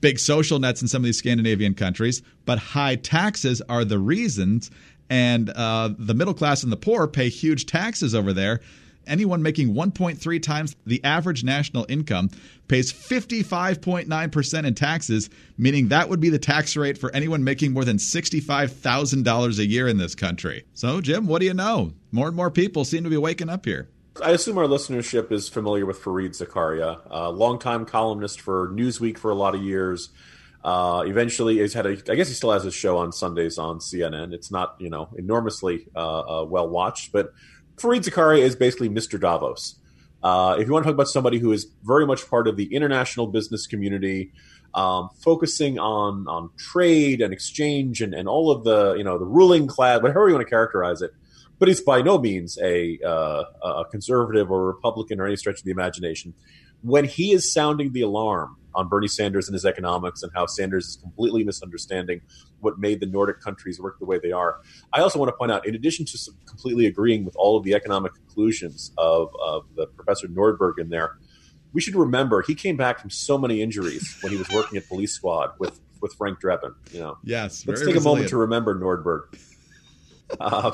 big 0.00 0.18
social 0.18 0.58
nets 0.58 0.82
in 0.82 0.88
some 0.88 1.02
of 1.02 1.04
these 1.04 1.18
Scandinavian 1.18 1.74
countries, 1.74 2.22
but 2.44 2.58
high 2.58 2.96
taxes 2.96 3.62
are 3.68 3.84
the 3.84 3.98
reasons. 3.98 4.70
And 5.08 5.50
uh, 5.50 5.90
the 5.98 6.14
middle 6.14 6.34
class 6.34 6.62
and 6.62 6.72
the 6.72 6.76
poor 6.76 7.06
pay 7.06 7.28
huge 7.28 7.66
taxes 7.66 8.14
over 8.14 8.32
there. 8.32 8.60
Anyone 9.06 9.40
making 9.40 9.72
1.3 9.72 10.42
times 10.42 10.74
the 10.84 11.02
average 11.04 11.44
national 11.44 11.86
income 11.88 12.28
pays 12.66 12.92
55.9% 12.92 14.64
in 14.64 14.74
taxes, 14.74 15.30
meaning 15.56 15.88
that 15.88 16.08
would 16.08 16.18
be 16.18 16.28
the 16.28 16.40
tax 16.40 16.76
rate 16.76 16.98
for 16.98 17.14
anyone 17.14 17.44
making 17.44 17.72
more 17.72 17.84
than 17.84 17.98
$65,000 17.98 19.58
a 19.58 19.66
year 19.66 19.86
in 19.86 19.98
this 19.98 20.16
country. 20.16 20.64
So, 20.74 21.00
Jim, 21.00 21.28
what 21.28 21.38
do 21.38 21.46
you 21.46 21.54
know? 21.54 21.92
More 22.10 22.26
and 22.26 22.36
more 22.36 22.50
people 22.50 22.84
seem 22.84 23.04
to 23.04 23.10
be 23.10 23.16
waking 23.16 23.48
up 23.48 23.64
here. 23.64 23.88
I 24.22 24.30
assume 24.30 24.58
our 24.58 24.64
listenership 24.64 25.32
is 25.32 25.48
familiar 25.48 25.86
with 25.86 26.00
Fareed 26.00 26.30
Zakaria, 26.30 27.00
a 27.10 27.30
longtime 27.30 27.84
columnist 27.84 28.40
for 28.40 28.68
Newsweek 28.68 29.18
for 29.18 29.30
a 29.30 29.34
lot 29.34 29.54
of 29.54 29.62
years. 29.62 30.10
Uh, 30.64 31.04
eventually, 31.06 31.58
he's 31.58 31.74
had 31.74 31.86
a. 31.86 31.90
I 32.10 32.14
guess 32.14 32.28
he 32.28 32.34
still 32.34 32.52
has 32.52 32.64
a 32.64 32.72
show 32.72 32.98
on 32.98 33.12
Sundays 33.12 33.58
on 33.58 33.78
CNN. 33.78 34.32
It's 34.32 34.50
not 34.50 34.76
you 34.78 34.90
know 34.90 35.08
enormously 35.16 35.86
uh, 35.94 36.40
uh, 36.40 36.44
well 36.44 36.68
watched, 36.68 37.12
but 37.12 37.32
Fareed 37.76 38.02
Zakaria 38.02 38.40
is 38.40 38.56
basically 38.56 38.88
Mr. 38.88 39.20
Davos. 39.20 39.76
Uh, 40.22 40.56
if 40.58 40.66
you 40.66 40.72
want 40.72 40.84
to 40.84 40.88
talk 40.88 40.94
about 40.94 41.08
somebody 41.08 41.38
who 41.38 41.52
is 41.52 41.66
very 41.84 42.06
much 42.06 42.28
part 42.28 42.48
of 42.48 42.56
the 42.56 42.74
international 42.74 43.26
business 43.26 43.66
community, 43.66 44.32
um, 44.74 45.10
focusing 45.20 45.78
on 45.78 46.26
on 46.26 46.50
trade 46.56 47.20
and 47.20 47.32
exchange 47.32 48.02
and, 48.02 48.14
and 48.14 48.28
all 48.28 48.50
of 48.50 48.64
the 48.64 48.94
you 48.94 49.04
know 49.04 49.18
the 49.18 49.26
ruling 49.26 49.66
class, 49.66 50.02
whatever 50.02 50.26
you 50.28 50.34
want 50.34 50.46
to 50.46 50.50
characterize 50.50 51.02
it, 51.02 51.12
but 51.58 51.68
he's 51.68 51.80
by 51.80 52.02
no 52.02 52.18
means 52.18 52.58
a, 52.62 52.98
uh, 53.04 53.44
a 53.62 53.84
conservative 53.90 54.50
or 54.50 54.66
Republican 54.66 55.20
or 55.20 55.26
any 55.26 55.36
stretch 55.36 55.58
of 55.58 55.64
the 55.64 55.70
imagination. 55.70 56.34
When 56.82 57.04
he 57.04 57.32
is 57.32 57.52
sounding 57.52 57.92
the 57.92 58.02
alarm 58.02 58.56
on 58.74 58.88
Bernie 58.88 59.08
Sanders 59.08 59.48
and 59.48 59.54
his 59.54 59.64
economics 59.64 60.22
and 60.22 60.30
how 60.34 60.46
Sanders 60.46 60.86
is 60.86 60.96
completely 60.96 61.42
misunderstanding 61.42 62.20
what 62.60 62.78
made 62.78 63.00
the 63.00 63.06
Nordic 63.06 63.40
countries 63.40 63.80
work 63.80 63.98
the 63.98 64.04
way 64.04 64.18
they 64.22 64.32
are, 64.32 64.60
I 64.92 65.00
also 65.00 65.18
want 65.18 65.30
to 65.30 65.36
point 65.36 65.50
out, 65.50 65.66
in 65.66 65.74
addition 65.74 66.04
to 66.06 66.18
completely 66.46 66.86
agreeing 66.86 67.24
with 67.24 67.34
all 67.36 67.56
of 67.56 67.64
the 67.64 67.74
economic 67.74 68.14
conclusions 68.14 68.92
of, 68.98 69.34
of 69.42 69.64
the 69.74 69.86
Professor 69.86 70.28
Nordberg 70.28 70.74
in 70.78 70.90
there, 70.90 71.16
we 71.72 71.80
should 71.80 71.96
remember 71.96 72.42
he 72.42 72.54
came 72.54 72.76
back 72.76 73.00
from 73.00 73.10
so 73.10 73.36
many 73.38 73.62
injuries 73.62 74.18
when 74.20 74.32
he 74.32 74.38
was 74.38 74.48
working 74.50 74.78
at 74.78 74.86
Police 74.88 75.12
Squad 75.12 75.50
with 75.58 75.80
with 76.00 76.14
Frank 76.14 76.40
Drebin. 76.40 76.74
You 76.92 77.00
know, 77.00 77.18
yes. 77.24 77.66
Let's 77.66 77.80
take 77.80 77.94
resilient. 77.94 77.96
a 77.96 78.08
moment 78.08 78.28
to 78.28 78.36
remember 78.36 78.74
Nordberg. 78.78 79.38
Uh, 80.40 80.72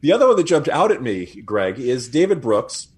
the 0.00 0.12
other 0.12 0.26
one 0.26 0.36
that 0.36 0.44
jumped 0.44 0.68
out 0.68 0.90
at 0.90 1.02
me, 1.02 1.42
Greg, 1.42 1.78
is 1.78 2.08
David 2.08 2.40
Brooks, 2.40 2.88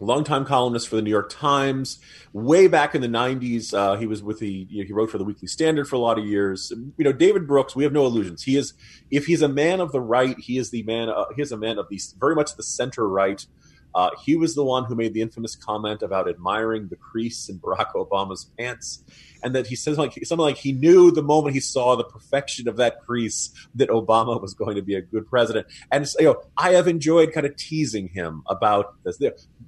longtime 0.00 0.44
columnist 0.44 0.88
for 0.88 0.96
the 0.96 1.02
New 1.02 1.10
York 1.10 1.30
Times. 1.30 1.98
Way 2.32 2.66
back 2.66 2.94
in 2.94 3.00
the 3.00 3.08
'90s, 3.08 3.74
uh, 3.74 3.96
he 3.96 4.06
was 4.06 4.22
with 4.22 4.38
the 4.38 4.66
you 4.70 4.82
know, 4.82 4.86
he 4.86 4.92
wrote 4.92 5.10
for 5.10 5.18
the 5.18 5.24
Weekly 5.24 5.48
Standard 5.48 5.88
for 5.88 5.96
a 5.96 6.00
lot 6.00 6.18
of 6.18 6.24
years. 6.24 6.72
You 6.96 7.04
know, 7.04 7.12
David 7.12 7.46
Brooks. 7.46 7.76
We 7.76 7.84
have 7.84 7.92
no 7.92 8.06
illusions. 8.06 8.42
He 8.42 8.56
is 8.56 8.74
if 9.10 9.26
he's 9.26 9.42
a 9.42 9.48
man 9.48 9.80
of 9.80 9.92
the 9.92 10.00
right, 10.00 10.36
he 10.38 10.58
is 10.58 10.70
the 10.70 10.82
man. 10.82 11.08
Uh, 11.08 11.24
he 11.34 11.42
is 11.42 11.52
a 11.52 11.56
man 11.56 11.78
of 11.78 11.88
the 11.88 12.00
very 12.18 12.34
much 12.34 12.56
the 12.56 12.62
center 12.62 13.08
right. 13.08 13.44
Uh, 13.94 14.10
he 14.24 14.36
was 14.36 14.54
the 14.54 14.64
one 14.64 14.84
who 14.84 14.94
made 14.94 15.14
the 15.14 15.20
infamous 15.20 15.54
comment 15.54 16.02
about 16.02 16.28
admiring 16.28 16.88
the 16.88 16.96
crease 16.96 17.48
in 17.48 17.58
Barack 17.58 17.92
Obama's 17.94 18.50
pants 18.58 19.04
and 19.42 19.54
that 19.54 19.66
he 19.66 19.76
says 19.76 19.98
like 19.98 20.14
something 20.24 20.44
like 20.44 20.56
he 20.56 20.72
knew 20.72 21.10
the 21.10 21.22
moment 21.22 21.54
he 21.54 21.60
saw 21.60 21.96
the 21.96 22.04
perfection 22.04 22.68
of 22.68 22.76
that 22.76 23.00
crease 23.00 23.50
that 23.74 23.88
Obama 23.88 24.40
was 24.40 24.54
going 24.54 24.76
to 24.76 24.82
be 24.82 24.94
a 24.94 25.02
good 25.02 25.26
president. 25.26 25.66
And 25.90 26.06
you 26.18 26.26
know, 26.26 26.42
I 26.56 26.70
have 26.70 26.88
enjoyed 26.88 27.32
kind 27.32 27.46
of 27.46 27.56
teasing 27.56 28.08
him 28.08 28.42
about 28.48 28.94
this. 29.04 29.20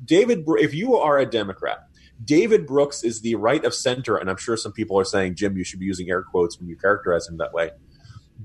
David, 0.04 0.44
if 0.46 0.74
you 0.74 0.96
are 0.96 1.18
a 1.18 1.26
Democrat, 1.26 1.88
David 2.22 2.66
Brooks 2.66 3.02
is 3.02 3.20
the 3.20 3.34
right 3.34 3.64
of 3.64 3.74
center, 3.74 4.16
and 4.16 4.30
I'm 4.30 4.36
sure 4.36 4.56
some 4.56 4.72
people 4.72 4.98
are 4.98 5.04
saying, 5.04 5.34
Jim, 5.34 5.56
you 5.56 5.64
should 5.64 5.80
be 5.80 5.86
using 5.86 6.08
air 6.10 6.22
quotes 6.22 6.58
when 6.58 6.68
you 6.68 6.76
characterize 6.76 7.28
him 7.28 7.38
that 7.38 7.52
way. 7.52 7.70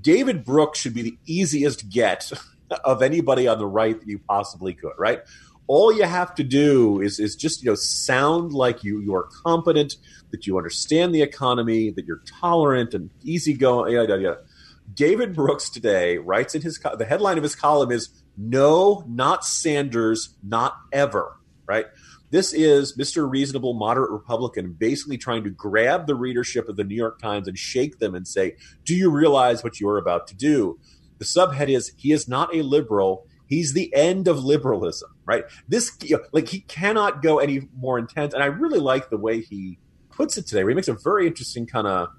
David 0.00 0.44
Brooks 0.44 0.78
should 0.78 0.94
be 0.94 1.02
the 1.02 1.18
easiest 1.26 1.88
get 1.88 2.32
of 2.84 3.02
anybody 3.02 3.46
on 3.46 3.58
the 3.58 3.66
right 3.66 3.98
that 3.98 4.08
you 4.08 4.18
possibly 4.28 4.74
could, 4.74 4.92
right? 4.98 5.20
All 5.70 5.92
you 5.92 6.02
have 6.02 6.34
to 6.34 6.42
do 6.42 7.00
is 7.00 7.20
is 7.20 7.36
just 7.36 7.62
you 7.62 7.70
know 7.70 7.76
sound 7.76 8.52
like 8.52 8.82
you 8.82 9.00
you 9.00 9.14
are 9.14 9.28
competent, 9.44 9.94
that 10.32 10.44
you 10.44 10.56
understand 10.56 11.14
the 11.14 11.22
economy, 11.22 11.92
that 11.92 12.06
you're 12.06 12.22
tolerant 12.40 12.92
and 12.92 13.08
easygoing. 13.22 13.94
Yeah, 13.94 14.02
yeah, 14.02 14.16
yeah. 14.16 14.34
David 14.92 15.32
Brooks 15.32 15.70
today 15.70 16.18
writes 16.18 16.56
in 16.56 16.62
his 16.62 16.80
the 16.98 17.04
headline 17.04 17.38
of 17.38 17.44
his 17.44 17.54
column 17.54 17.92
is 17.92 18.08
"No, 18.36 19.04
not 19.06 19.44
Sanders, 19.44 20.36
not 20.42 20.74
ever." 20.92 21.36
Right. 21.68 21.86
This 22.30 22.52
is 22.52 22.96
Mr. 22.96 23.30
Reasonable 23.30 23.74
Moderate 23.74 24.10
Republican 24.10 24.72
basically 24.72 25.18
trying 25.18 25.44
to 25.44 25.50
grab 25.50 26.08
the 26.08 26.16
readership 26.16 26.68
of 26.68 26.76
the 26.76 26.84
New 26.84 26.96
York 26.96 27.20
Times 27.20 27.46
and 27.46 27.58
shake 27.58 27.98
them 27.98 28.14
and 28.14 28.26
say, 28.26 28.56
Do 28.84 28.94
you 28.94 29.10
realize 29.10 29.64
what 29.64 29.80
you're 29.80 29.98
about 29.98 30.28
to 30.28 30.36
do? 30.36 30.78
The 31.18 31.24
subhead 31.24 31.68
is 31.68 31.92
He 31.96 32.12
is 32.12 32.28
not 32.28 32.54
a 32.54 32.62
liberal. 32.62 33.26
He's 33.50 33.74
the 33.74 33.92
end 33.92 34.28
of 34.28 34.44
liberalism, 34.44 35.10
right? 35.26 35.44
This, 35.66 35.98
like, 36.30 36.48
he 36.48 36.60
cannot 36.60 37.20
go 37.20 37.40
any 37.40 37.68
more 37.76 37.98
intense. 37.98 38.32
And 38.32 38.44
I 38.44 38.46
really 38.46 38.78
like 38.78 39.10
the 39.10 39.16
way 39.16 39.40
he 39.40 39.78
puts 40.08 40.38
it 40.38 40.46
today, 40.46 40.62
where 40.62 40.70
he 40.70 40.76
makes 40.76 40.86
a 40.86 40.94
very 40.94 41.26
interesting 41.26 41.66
kind 41.66 41.88
of 41.88 42.10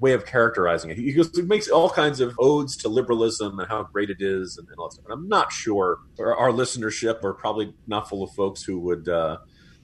way 0.00 0.14
of 0.14 0.24
characterizing 0.24 0.90
it. 0.90 0.96
He, 0.96 1.12
goes, 1.12 1.30
he 1.36 1.42
makes 1.42 1.68
all 1.68 1.90
kinds 1.90 2.20
of 2.20 2.34
odes 2.38 2.74
to 2.78 2.88
liberalism 2.88 3.58
and 3.58 3.68
how 3.68 3.82
great 3.82 4.08
it 4.08 4.16
is, 4.20 4.56
and, 4.56 4.66
and 4.68 4.78
all 4.78 4.88
that 4.88 4.94
stuff. 4.94 5.04
And 5.04 5.12
I'm 5.12 5.28
not 5.28 5.52
sure 5.52 5.98
our, 6.18 6.50
listenership 6.50 7.22
are 7.22 7.34
probably 7.34 7.74
not 7.86 8.08
full 8.08 8.22
of 8.22 8.30
folks 8.32 8.62
who 8.62 8.78
would 8.80 9.10
uh, 9.10 9.36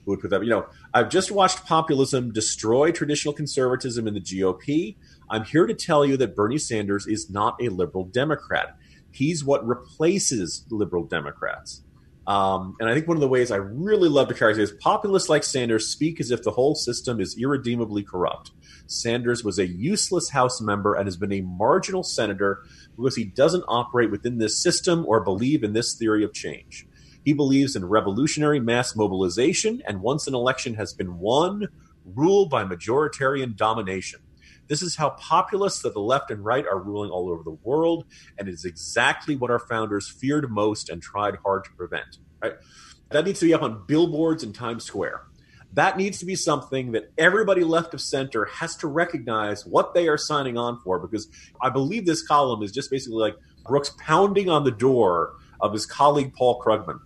who 0.07 0.13
would 0.13 0.21
put 0.21 0.31
that. 0.31 0.43
You 0.43 0.51
know, 0.51 0.67
I've 0.95 1.11
just 1.11 1.31
watched 1.31 1.67
populism 1.67 2.33
destroy 2.33 2.93
traditional 2.93 3.35
conservatism 3.35 4.09
in 4.09 4.15
the 4.15 4.21
GOP. 4.21 4.97
I'm 5.29 5.45
here 5.45 5.67
to 5.67 5.75
tell 5.75 6.07
you 6.07 6.17
that 6.17 6.35
Bernie 6.35 6.59
Sanders 6.59 7.07
is 7.07 7.29
not 7.29 7.57
a 7.61 7.69
liberal 7.69 8.05
Democrat. 8.05 8.77
He's 9.15 9.45
what 9.45 9.67
replaces 9.67 10.67
liberal 10.71 11.05
Democrats. 11.05 11.83
Um, 12.27 12.75
and 12.81 12.89
I 12.89 12.95
think 12.95 13.07
one 13.07 13.17
of 13.17 13.21
the 13.21 13.29
ways 13.29 13.51
I 13.51 13.57
really 13.57 14.09
love 14.09 14.29
to 14.29 14.35
characterize 14.35 14.71
is 14.71 14.77
populists 14.81 15.29
like 15.29 15.45
Sanders 15.45 15.89
speak 15.89 16.21
as 16.21 16.31
if 16.31 16.43
the 16.43 16.51
whole 16.51 16.75
system 16.75 17.21
is 17.21 17.37
irredeemably 17.39 18.03
corrupt. 18.03 18.51
Sanders 18.87 19.45
was 19.45 19.59
a 19.59 19.67
useless 19.67 20.31
House 20.31 20.61
member 20.61 20.95
and 20.95 21.07
has 21.07 21.17
been 21.17 21.33
a 21.33 21.43
marginal 21.43 22.03
senator 22.03 22.65
because 22.97 23.15
he 23.15 23.25
doesn't 23.25 23.65
operate 23.69 24.11
within 24.11 24.39
this 24.39 24.61
system 24.61 25.05
or 25.07 25.21
believe 25.21 25.63
in 25.63 25.75
this 25.75 25.95
theory 25.95 26.25
of 26.25 26.33
change. 26.33 26.87
He 27.25 27.35
believes 27.35 27.77
in 27.77 27.85
revolutionary 27.85 28.61
mass 28.61 28.97
mobilization, 28.97 29.83
and 29.87 30.03
once 30.03 30.27
an 30.27 30.35
election 30.35 30.75
has 30.75 30.93
been 30.93 31.19
won, 31.19 31.69
rule 32.05 32.47
by 32.47 32.65
majoritarian 32.65 33.57
domination. 33.57 34.21
This 34.69 34.83
is 34.83 34.97
how 34.97 35.11
populists 35.11 35.85
of 35.85 35.95
the 35.95 36.01
left 36.01 36.31
and 36.31 36.45
right 36.45 36.65
are 36.67 36.79
ruling 36.79 37.11
all 37.11 37.31
over 37.31 37.43
the 37.43 37.59
world, 37.63 38.05
and 38.39 38.49
it 38.49 38.53
is 38.53 38.65
exactly 38.65 39.37
what 39.37 39.51
our 39.51 39.59
founders 39.59 40.09
feared 40.09 40.51
most 40.51 40.89
and 40.89 41.03
tried 41.03 41.37
hard 41.45 41.65
to 41.65 41.71
prevent. 41.73 42.19
Right? 42.43 42.55
That 43.11 43.25
needs 43.25 43.41
to 43.41 43.47
be 43.47 43.55
up 43.55 43.63
on 43.63 43.85
billboards 43.87 44.43
in 44.43 44.53
Times 44.53 44.85
Square. 44.85 45.23
That 45.73 45.97
needs 45.97 46.19
to 46.21 46.27
be 46.27 46.37
something 46.37 46.93
that 46.93 47.13
everybody 47.19 47.65
left 47.65 47.95
of 47.95 48.01
center 48.01 48.45
has 48.45 48.77
to 48.77 48.87
recognize 48.87 49.67
what 49.67 49.93
they 49.93 50.09
are 50.09 50.19
signing 50.19 50.57
on 50.57 50.81
for, 50.81 50.99
because 50.99 51.29
I 51.61 51.71
believe 51.71 52.07
this 52.07 52.27
column 52.27 52.63
is 52.63 52.73
just 52.73 52.91
basically 52.91 53.19
like 53.19 53.37
Brooks 53.67 53.93
pounding 53.99 54.49
on 54.49 54.65
the 54.65 54.71
door 54.71 55.35
of 55.61 55.73
his 55.73 55.87
colleague 55.87 56.33
Paul 56.35 56.61
Krugman 56.61 57.01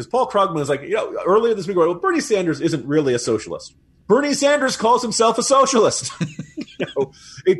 because 0.00 0.06
Paul 0.06 0.30
Krugman 0.30 0.62
is 0.62 0.70
like, 0.70 0.80
you 0.80 0.94
know, 0.94 1.14
earlier 1.26 1.52
this 1.54 1.66
week, 1.66 1.76
well, 1.76 1.92
Bernie 1.94 2.20
Sanders 2.20 2.62
isn't 2.62 2.86
really 2.86 3.12
a 3.12 3.18
socialist. 3.18 3.74
Bernie 4.06 4.32
Sanders 4.32 4.76
calls 4.76 5.02
himself 5.02 5.36
a 5.36 5.42
socialist. 5.42 6.10
you 6.80 6.86
know, 6.96 7.12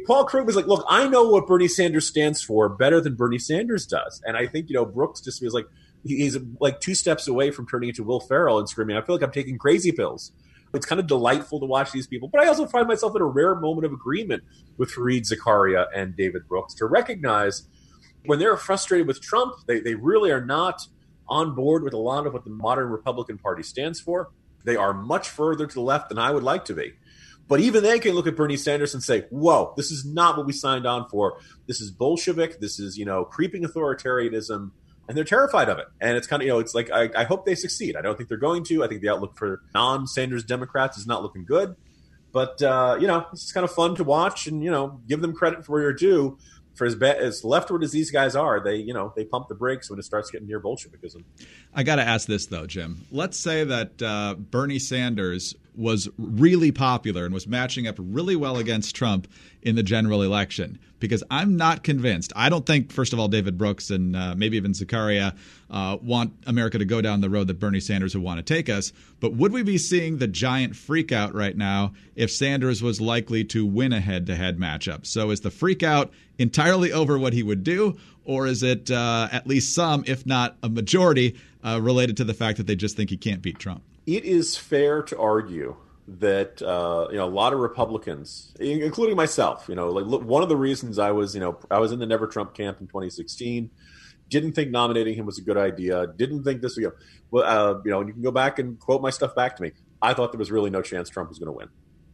Paul 0.07 0.29
like, 0.33 0.67
look, 0.67 0.85
I 0.89 1.09
know 1.09 1.29
what 1.29 1.47
Bernie 1.47 1.69
Sanders 1.69 2.07
stands 2.07 2.43
for 2.43 2.69
better 2.69 3.01
than 3.01 3.15
Bernie 3.15 3.39
Sanders 3.39 3.87
does, 3.87 4.23
and 4.27 4.37
I 4.37 4.47
think 4.47 4.69
you 4.69 4.75
know 4.75 4.85
Brooks 4.85 5.21
just 5.21 5.41
feels 5.41 5.55
like 5.55 5.67
he's 6.05 6.37
like 6.61 6.81
two 6.81 6.95
steps 6.95 7.29
away 7.29 7.51
from 7.51 7.67
turning 7.67 7.91
into 7.91 8.03
Will 8.03 8.21
Ferrell 8.21 8.59
and 8.59 8.69
screaming, 8.69 8.97
"I 8.97 9.03
feel 9.03 9.15
like 9.15 9.23
I'm 9.25 9.33
taking 9.33 9.59
crazy 9.59 9.93
pills." 9.93 10.33
It's 10.73 10.87
kind 10.87 11.01
of 11.01 11.09
delightful 11.09 11.59
to 11.59 11.67
watch 11.67 11.91
these 11.91 12.07
people, 12.07 12.29
but 12.29 12.41
I 12.41 12.47
also 12.47 12.65
find 12.65 12.87
myself 12.87 13.17
in 13.17 13.23
a 13.23 13.27
rare 13.27 13.57
moment 13.57 13.87
of 13.87 13.93
agreement 13.93 14.45
with 14.77 14.93
Fareed 14.93 15.29
Zakaria 15.29 15.87
and 15.95 16.17
David 16.17 16.47
Brooks 16.47 16.75
to 16.75 16.87
recognize 16.87 17.65
when 18.25 18.39
they're 18.39 18.57
frustrated 18.57 19.07
with 19.07 19.21
Trump, 19.21 19.55
they, 19.67 19.81
they 19.81 19.95
really 19.95 20.31
are 20.31 20.45
not 20.45 20.87
on 21.29 21.55
board 21.55 21.83
with 21.83 21.95
a 21.95 21.99
lot 21.99 22.27
of 22.27 22.33
what 22.33 22.45
the 22.45 22.51
modern 22.51 22.89
Republican 22.89 23.39
Party 23.39 23.63
stands 23.63 24.01
for. 24.01 24.31
They 24.65 24.77
are 24.77 24.93
much 24.93 25.29
further 25.29 25.67
to 25.67 25.75
the 25.75 25.81
left 25.81 26.09
than 26.09 26.19
I 26.19 26.31
would 26.31 26.43
like 26.43 26.65
to 26.67 26.75
be. 26.75 26.93
But 27.51 27.59
even 27.59 27.83
they 27.83 27.99
can 27.99 28.15
look 28.15 28.29
at 28.29 28.37
Bernie 28.37 28.57
Sanders 28.57 28.95
and 28.95 29.03
say, 29.03 29.23
whoa, 29.31 29.75
this 29.77 29.91
is 29.91 30.05
not 30.05 30.37
what 30.37 30.47
we 30.47 30.53
signed 30.53 30.87
on 30.87 31.09
for. 31.09 31.41
This 31.67 31.81
is 31.81 31.91
Bolshevik. 31.91 32.61
This 32.61 32.79
is, 32.79 32.97
you 32.97 33.05
know, 33.05 33.25
creeping 33.25 33.65
authoritarianism. 33.65 34.71
And 35.09 35.17
they're 35.17 35.25
terrified 35.25 35.69
of 35.69 35.81
it. 35.81 35.87
And 36.01 36.17
it's 36.17 36.29
kind 36.29 36.43
of, 36.43 36.47
you 36.47 36.53
know, 36.53 36.61
it's 36.61 36.77
like, 36.77 36.93
I, 36.93 37.11
I 37.17 37.25
hope 37.25 37.45
they 37.45 37.57
succeed. 37.57 37.97
I 37.97 38.03
don't 38.03 38.17
think 38.17 38.29
they're 38.29 38.39
going 38.39 38.63
to. 38.67 38.85
I 38.85 38.87
think 38.87 39.01
the 39.01 39.09
outlook 39.09 39.37
for 39.37 39.63
non 39.75 40.07
Sanders 40.07 40.45
Democrats 40.45 40.97
is 40.97 41.09
not 41.09 41.25
looking 41.25 41.45
good. 41.45 41.75
But, 42.31 42.63
uh, 42.63 42.99
you 43.01 43.09
know, 43.09 43.27
it's 43.33 43.51
kind 43.51 43.65
of 43.65 43.73
fun 43.73 43.97
to 43.97 44.05
watch 44.05 44.47
and, 44.47 44.63
you 44.63 44.71
know, 44.71 45.01
give 45.09 45.21
them 45.21 45.33
credit 45.33 45.67
for 45.67 45.81
you're 45.81 45.93
due 45.93 46.39
for 46.75 46.87
as 46.87 46.95
as 47.03 47.45
leftward 47.45 47.83
as 47.83 47.93
these 47.93 48.11
guys 48.11 48.35
are, 48.35 48.59
they 48.59 48.77
you 48.77 48.95
know 48.95 49.13
they 49.15 49.25
pump 49.25 49.49
the 49.49 49.55
brakes 49.55 49.91
when 49.91 49.99
it 49.99 50.03
starts 50.03 50.31
getting 50.31 50.47
near 50.47 50.61
Bolshevikism. 50.61 51.25
I 51.75 51.83
got 51.83 51.97
to 51.97 52.03
ask 52.03 52.27
this 52.27 52.47
though, 52.47 52.67
Jim. 52.67 53.05
Let's 53.11 53.39
say 53.39 53.65
that 53.65 54.01
uh, 54.01 54.37
Bernie 54.39 54.79
Sanders 54.79 55.55
was 55.75 56.09
really 56.19 56.73
popular 56.73 57.25
and 57.25 57.33
was 57.33 57.47
matching 57.47 57.87
up 57.87 57.97
really 57.99 58.37
well 58.37 58.57
against 58.57 58.95
Trump 58.95 59.29
in 59.63 59.77
the 59.77 59.83
general 59.83 60.23
election 60.23 60.79
because 60.99 61.23
I'm 61.31 61.57
not 61.57 61.83
convinced. 61.83 62.33
I 62.37 62.49
don't 62.49 62.67
think, 62.67 62.93
first 62.93 63.13
of 63.13 63.19
all, 63.19 63.29
David 63.29 63.59
Brooks 63.59 63.91
and 63.91 64.15
uh, 64.15 64.35
maybe 64.37 64.57
even 64.57 64.73
Zakaria 64.73 65.37
uh, 65.71 65.97
want 66.01 66.33
America 66.47 66.79
to 66.79 66.85
go 66.85 67.01
down 67.01 67.21
the 67.21 67.31
road 67.31 67.47
that 67.49 67.59
Bernie 67.59 67.81
Sanders 67.81 68.15
would 68.15 68.23
want 68.23 68.39
to 68.39 68.55
take 68.55 68.69
us. 68.69 68.93
But 69.19 69.35
would 69.35 69.53
we 69.53 69.63
be 69.63 69.79
seeing 69.79 70.19
the 70.19 70.29
giant 70.29 70.75
freakout 70.75 71.35
right 71.35 71.57
now 71.57 71.93
if 72.15 72.31
Sanders 72.31 72.83
was 72.83 73.01
likely 73.01 73.45
to 73.47 73.67
win 73.67 73.93
a 73.93 74.01
head 74.01 74.27
to 74.27 74.37
head 74.37 74.59
matchup? 74.59 75.07
So 75.07 75.31
is 75.31 75.41
the 75.41 75.51
freakout 75.51 76.11
entirely 76.39 76.93
over 76.93 77.19
what 77.19 77.33
he 77.33 77.43
would 77.43 77.65
do, 77.65 77.97
or 78.25 78.47
is 78.47 78.63
it 78.63 78.91
uh, 78.91 79.29
at 79.33 79.47
least 79.47 79.75
some, 79.75 80.05
if 80.07 80.27
not 80.27 80.57
a 80.63 80.69
majority, 80.69 81.37
uh, 81.65 81.81
related 81.83 82.17
to 82.19 82.25
the 82.25 82.35
fact 82.35 82.59
that 82.59 82.67
they 82.67 82.77
just 82.77 82.97
think 82.97 83.11
he 83.11 83.17
can't 83.17 83.43
beat 83.43 83.59
Trump? 83.59 83.83
It 84.11 84.25
is 84.25 84.57
fair 84.57 85.05
to 85.05 85.17
argue 85.21 85.77
that 86.09 86.61
uh, 86.61 87.07
you 87.13 87.17
know 87.17 87.27
a 87.27 87.31
lot 87.31 87.53
of 87.53 87.61
Republicans, 87.61 88.53
including 88.59 89.15
myself, 89.15 89.67
you 89.69 89.77
know, 89.77 89.91
like 89.91 90.23
one 90.25 90.43
of 90.43 90.49
the 90.49 90.57
reasons 90.57 90.99
I 90.99 91.13
was 91.13 91.33
you 91.33 91.41
know 91.41 91.61
I 91.71 91.79
was 91.79 91.93
in 91.93 92.01
the 92.01 92.07
Never 92.07 92.27
Trump 92.27 92.53
camp 92.53 92.81
in 92.81 92.89
2016. 92.89 93.71
Didn't 94.29 94.53
think 94.55 94.73
nominating 94.73 95.15
him 95.15 95.27
was 95.27 95.39
a 95.39 95.43
good 95.43 95.57
idea. 95.57 96.09
Didn't 96.09 96.43
think 96.43 96.61
this. 96.61 96.77
You 96.77 96.87
know, 96.87 96.93
well, 97.31 97.45
uh, 97.45 97.81
you 97.85 97.93
know, 97.93 98.01
you 98.01 98.13
can 98.13 98.23
go 98.23 98.33
back 98.33 98.59
and 98.59 98.81
quote 98.81 99.01
my 99.01 99.11
stuff 99.11 99.37
back 99.37 99.55
to 99.57 99.63
me. 99.63 99.71
I 100.03 100.13
thought 100.15 100.33
there 100.33 100.41
was 100.41 100.51
really 100.51 100.71
no 100.71 100.83
chance 100.83 101.09
Trump 101.09 101.29
was 101.29 101.39
going 101.39 101.47
to 101.47 101.53
win. 101.53 101.69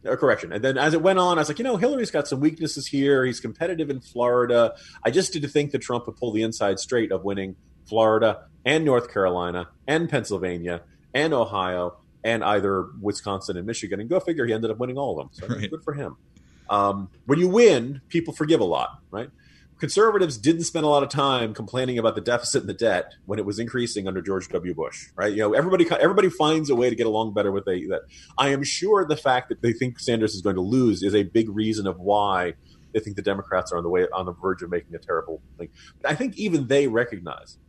Uh, 0.07 0.15
correction. 0.17 0.53
And 0.53 0.63
then 0.63 0.77
as 0.77 0.93
it 0.93 1.01
went 1.01 1.17
on, 1.17 1.39
I 1.39 1.41
was 1.41 1.47
like, 1.47 1.57
you 1.57 1.63
know, 1.63 1.77
Hillary's 1.77 2.11
got 2.11 2.27
some 2.27 2.39
weaknesses 2.39 2.85
here. 2.85 3.25
He's 3.25 3.39
competitive 3.39 3.89
in 3.89 4.01
Florida. 4.01 4.75
I 5.03 5.09
just 5.09 5.33
did 5.33 5.41
to 5.41 5.47
think 5.47 5.71
that 5.71 5.79
Trump 5.79 6.05
would 6.05 6.17
pull 6.17 6.31
the 6.31 6.43
inside 6.43 6.77
straight 6.77 7.11
of 7.11 7.23
winning 7.23 7.55
Florida 7.87 8.45
and 8.63 8.85
North 8.85 9.11
Carolina 9.11 9.69
and 9.87 10.07
Pennsylvania 10.07 10.83
and 11.13 11.33
Ohio 11.33 11.97
and 12.23 12.43
either 12.43 12.87
Wisconsin 13.01 13.57
and 13.57 13.65
Michigan. 13.65 13.99
And 13.99 14.09
go 14.09 14.19
figure, 14.19 14.45
he 14.45 14.53
ended 14.53 14.71
up 14.71 14.77
winning 14.77 14.97
all 14.97 15.19
of 15.19 15.29
them. 15.31 15.49
So 15.49 15.55
right. 15.55 15.69
good 15.69 15.83
for 15.83 15.93
him. 15.93 16.17
Um, 16.69 17.09
when 17.25 17.39
you 17.39 17.47
win, 17.47 18.01
people 18.09 18.33
forgive 18.33 18.59
a 18.59 18.65
lot, 18.65 18.99
right? 19.11 19.29
Conservatives 19.79 20.37
didn't 20.37 20.63
spend 20.63 20.85
a 20.85 20.89
lot 20.89 21.03
of 21.03 21.09
time 21.09 21.53
complaining 21.53 21.99
about 21.99 22.15
the 22.15 22.21
deficit 22.21 22.61
and 22.61 22.69
the 22.69 22.73
debt 22.73 23.13
when 23.27 23.37
it 23.37 23.45
was 23.45 23.59
increasing 23.59 24.07
under 24.07 24.21
George 24.21 24.49
W. 24.49 24.73
Bush, 24.73 25.07
right? 25.15 25.31
You 25.31 25.37
know, 25.37 25.53
everybody 25.53 25.87
everybody 25.91 26.29
finds 26.29 26.71
a 26.71 26.75
way 26.75 26.89
to 26.89 26.95
get 26.95 27.05
along 27.05 27.33
better 27.33 27.51
with 27.51 27.67
a, 27.67 27.85
that. 27.87 28.01
I 28.37 28.49
am 28.49 28.63
sure 28.63 29.05
the 29.05 29.15
fact 29.15 29.49
that 29.49 29.61
they 29.61 29.73
think 29.73 29.99
Sanders 29.99 30.33
is 30.33 30.41
going 30.41 30.55
to 30.55 30.63
lose 30.63 31.03
is 31.03 31.13
a 31.13 31.23
big 31.23 31.47
reason 31.49 31.85
of 31.85 31.99
why 31.99 32.55
they 32.91 32.99
think 32.99 33.15
the 33.15 33.21
Democrats 33.21 33.71
are 33.71 33.77
on 33.77 33.83
the 33.83 33.89
way 33.89 34.07
on 34.11 34.25
the 34.25 34.33
verge 34.33 34.63
of 34.63 34.71
making 34.71 34.95
a 34.95 34.99
terrible 34.99 35.41
thing. 35.59 35.69
I 36.03 36.15
think 36.15 36.37
even 36.37 36.67
they 36.67 36.87
recognize 36.87 37.59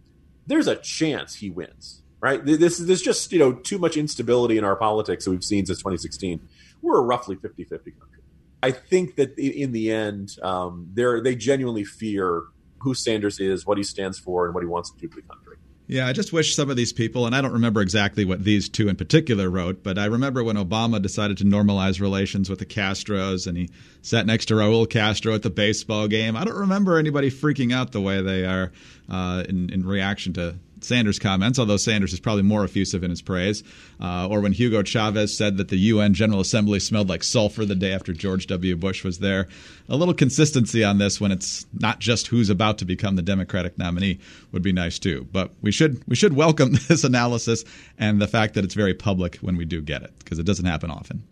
there's 0.47 0.67
a 0.67 0.77
chance 0.77 1.35
he 1.35 1.51
wins 1.51 2.03
right? 2.21 2.45
This 2.45 2.81
is 2.81 2.87
there's 2.87 3.03
just 3.03 3.33
you 3.33 3.39
know 3.39 3.53
too 3.53 3.79
much 3.79 3.97
instability 3.97 4.59
in 4.59 4.65
our 4.65 4.77
politics 4.77 5.25
that 5.25 5.31
we've 5.31 5.45
seen 5.45 5.67
since 5.67 5.79
2016. 5.79 6.41
We're 6.81 6.99
a 6.99 7.03
roughly 7.03 7.37
50-50 7.37 7.69
country. 7.69 8.21
I 8.63 8.71
think 8.71 9.17
that 9.17 9.39
in 9.39 9.73
the 9.73 9.93
end, 9.93 10.37
um, 10.43 10.91
they 10.95 11.21
they 11.21 11.37
genuinely 11.37 11.85
fear 11.85 12.45
who 12.81 12.95
Sanders 12.95 13.41
is, 13.41 13.67
what 13.67 13.79
he 13.79 13.85
stands 13.85 14.19
for, 14.19 14.47
and 14.47 14.55
what 14.55 14.63
he 14.63 14.69
wants 14.69 14.91
to 14.91 14.99
do 14.99 15.09
for 15.09 15.17
the 15.17 15.27
country. 15.27 15.57
Yeah, 15.91 16.07
I 16.07 16.13
just 16.13 16.35
wish 16.35 16.55
some 16.55 16.69
of 16.69 16.77
these 16.77 16.93
people, 16.93 17.25
and 17.25 17.35
I 17.35 17.41
don't 17.41 17.55
remember 17.55 17.81
exactly 17.81 18.27
what 18.27 18.45
these 18.45 18.69
two 18.69 18.91
in 18.91 18.97
particular 18.97 19.49
wrote, 19.49 19.83
but 19.83 19.97
I 19.97 20.05
remember 20.05 20.45
when 20.45 20.57
Obama 20.57 21.01
decided 21.01 21.39
to 21.39 21.45
normalize 21.45 21.99
relations 21.99 22.51
with 22.51 22.59
the 22.59 22.67
Castros 22.67 23.47
and 23.47 23.57
he 23.57 23.71
sat 24.03 24.27
next 24.27 24.47
to 24.47 24.55
Raul 24.55 24.89
Castro 24.89 25.35
at 25.35 25.43
the 25.43 25.49
baseball 25.49 26.07
game. 26.07 26.37
I 26.37 26.45
don't 26.45 26.59
remember 26.59 26.99
anybody 26.99 27.31
freaking 27.31 27.73
out 27.73 27.93
the 27.93 28.03
way 28.03 28.21
they 28.21 28.45
are 28.45 28.71
uh, 29.09 29.45
in, 29.49 29.71
in 29.71 29.87
reaction 29.87 30.35
to 30.35 30.57
Sanders' 30.81 31.19
comments, 31.19 31.59
although 31.59 31.77
Sanders 31.77 32.13
is 32.13 32.21
probably 32.21 32.43
more 32.43 32.65
effusive 32.65 33.03
in 33.05 33.11
his 33.11 33.23
praise, 33.23 33.63
uh, 34.01 34.29
or 34.29 34.41
when 34.41 34.53
Hugo 34.53 34.83
Chavez 34.83 35.37
said 35.37 35.57
that 35.57 35.69
the 35.69 35.77
UN 35.77 36.15
General 36.15 36.41
Assembly 36.41 36.81
smelled 36.81 37.09
like 37.09 37.23
sulfur 37.23 37.65
the 37.65 37.75
day 37.75 37.93
after 37.93 38.13
George 38.13 38.47
W. 38.47 38.77
Bush 38.77 39.05
was 39.05 39.19
there. 39.19 39.49
A 39.89 39.97
little 39.97 40.15
consistency 40.15 40.85
on 40.85 40.99
this 40.99 41.21
when 41.21 41.33
it's 41.33 41.67
not 41.73 41.99
just 41.99 42.27
who's 42.27 42.51
about 42.51 42.79
to 42.79 42.85
become 42.85 43.17
the 43.17 43.23
Democratic 43.23 43.79
nominee 43.79 44.19
would 44.53 44.63
be 44.63 44.73
nice 44.73 44.99
too. 44.99 45.27
But 45.33 45.53
we 45.63 45.73
should 45.73 46.03
we 46.07 46.17
should 46.17 46.35
welcome 46.35 46.73
this 46.89 47.05
analysis 47.05 47.65
and 47.99 48.21
the 48.21 48.29
fact 48.29 48.55
that 48.55 48.65
it's 48.65 48.75
very 48.75 48.95
public 48.95 49.37
when 49.37 49.57
we 49.57 49.65
do 49.65 49.81
get 49.81 50.03
it 50.03 50.13
because 50.19 50.39
it 50.39 50.47
doesn't 50.47 50.67
happen 50.67 50.91
often. 50.91 51.25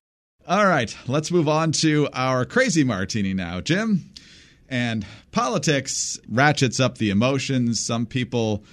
All 0.49 0.67
right, 0.67 0.97
let's 1.09 1.33
move 1.33 1.49
on 1.49 1.73
to 1.73 2.09
our 2.13 2.45
crazy 2.45 2.85
martini 2.85 3.35
now, 3.35 3.61
Jim. 3.61 4.11
And 4.69 5.05
politics 5.33 6.21
ratchets 6.29 6.79
up 6.79 6.99
the 6.99 7.11
emotions. 7.11 7.85
Some 7.85 8.07
people 8.07 8.65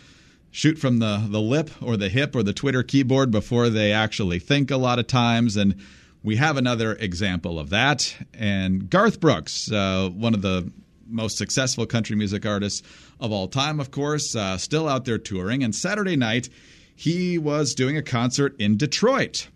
shoot 0.53 0.77
from 0.77 0.99
the, 0.99 1.25
the 1.29 1.41
lip 1.41 1.71
or 1.81 1.97
the 1.97 2.09
hip 2.09 2.35
or 2.35 2.43
the 2.43 2.53
Twitter 2.53 2.83
keyboard 2.83 3.31
before 3.31 3.69
they 3.69 3.91
actually 3.91 4.37
think 4.37 4.69
a 4.69 4.77
lot 4.77 4.99
of 4.99 5.07
times. 5.07 5.57
And 5.57 5.81
we 6.21 6.35
have 6.35 6.57
another 6.57 6.93
example 6.93 7.57
of 7.57 7.71
that. 7.71 8.15
And 8.35 8.87
Garth 8.87 9.19
Brooks, 9.19 9.71
uh, 9.71 10.09
one 10.13 10.35
of 10.35 10.43
the 10.43 10.71
most 11.07 11.39
successful 11.39 11.87
country 11.87 12.15
music 12.15 12.45
artists 12.45 12.87
of 13.19 13.31
all 13.31 13.47
time, 13.47 13.79
of 13.79 13.89
course, 13.89 14.35
uh, 14.35 14.59
still 14.59 14.87
out 14.87 15.05
there 15.05 15.17
touring. 15.17 15.63
And 15.63 15.75
Saturday 15.75 16.15
night, 16.15 16.49
he 16.95 17.39
was 17.39 17.73
doing 17.73 17.97
a 17.97 18.03
concert 18.03 18.55
in 18.59 18.77
Detroit. 18.77 19.47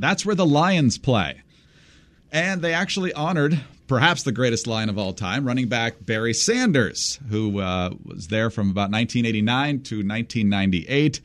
That's 0.00 0.26
where 0.26 0.34
the 0.34 0.44
Lions 0.44 0.98
play. 0.98 1.42
And 2.32 2.60
they 2.60 2.74
actually 2.74 3.12
honored 3.12 3.60
perhaps 3.90 4.22
the 4.22 4.30
greatest 4.30 4.68
Lion 4.68 4.88
of 4.88 4.96
all 4.96 5.12
time, 5.12 5.44
running 5.44 5.68
back 5.68 5.94
Barry 6.06 6.32
Sanders, 6.32 7.18
who 7.28 7.58
uh, 7.58 7.90
was 8.04 8.28
there 8.28 8.48
from 8.48 8.70
about 8.70 8.92
1989 8.92 9.82
to 9.82 9.96
1998. 9.96 11.20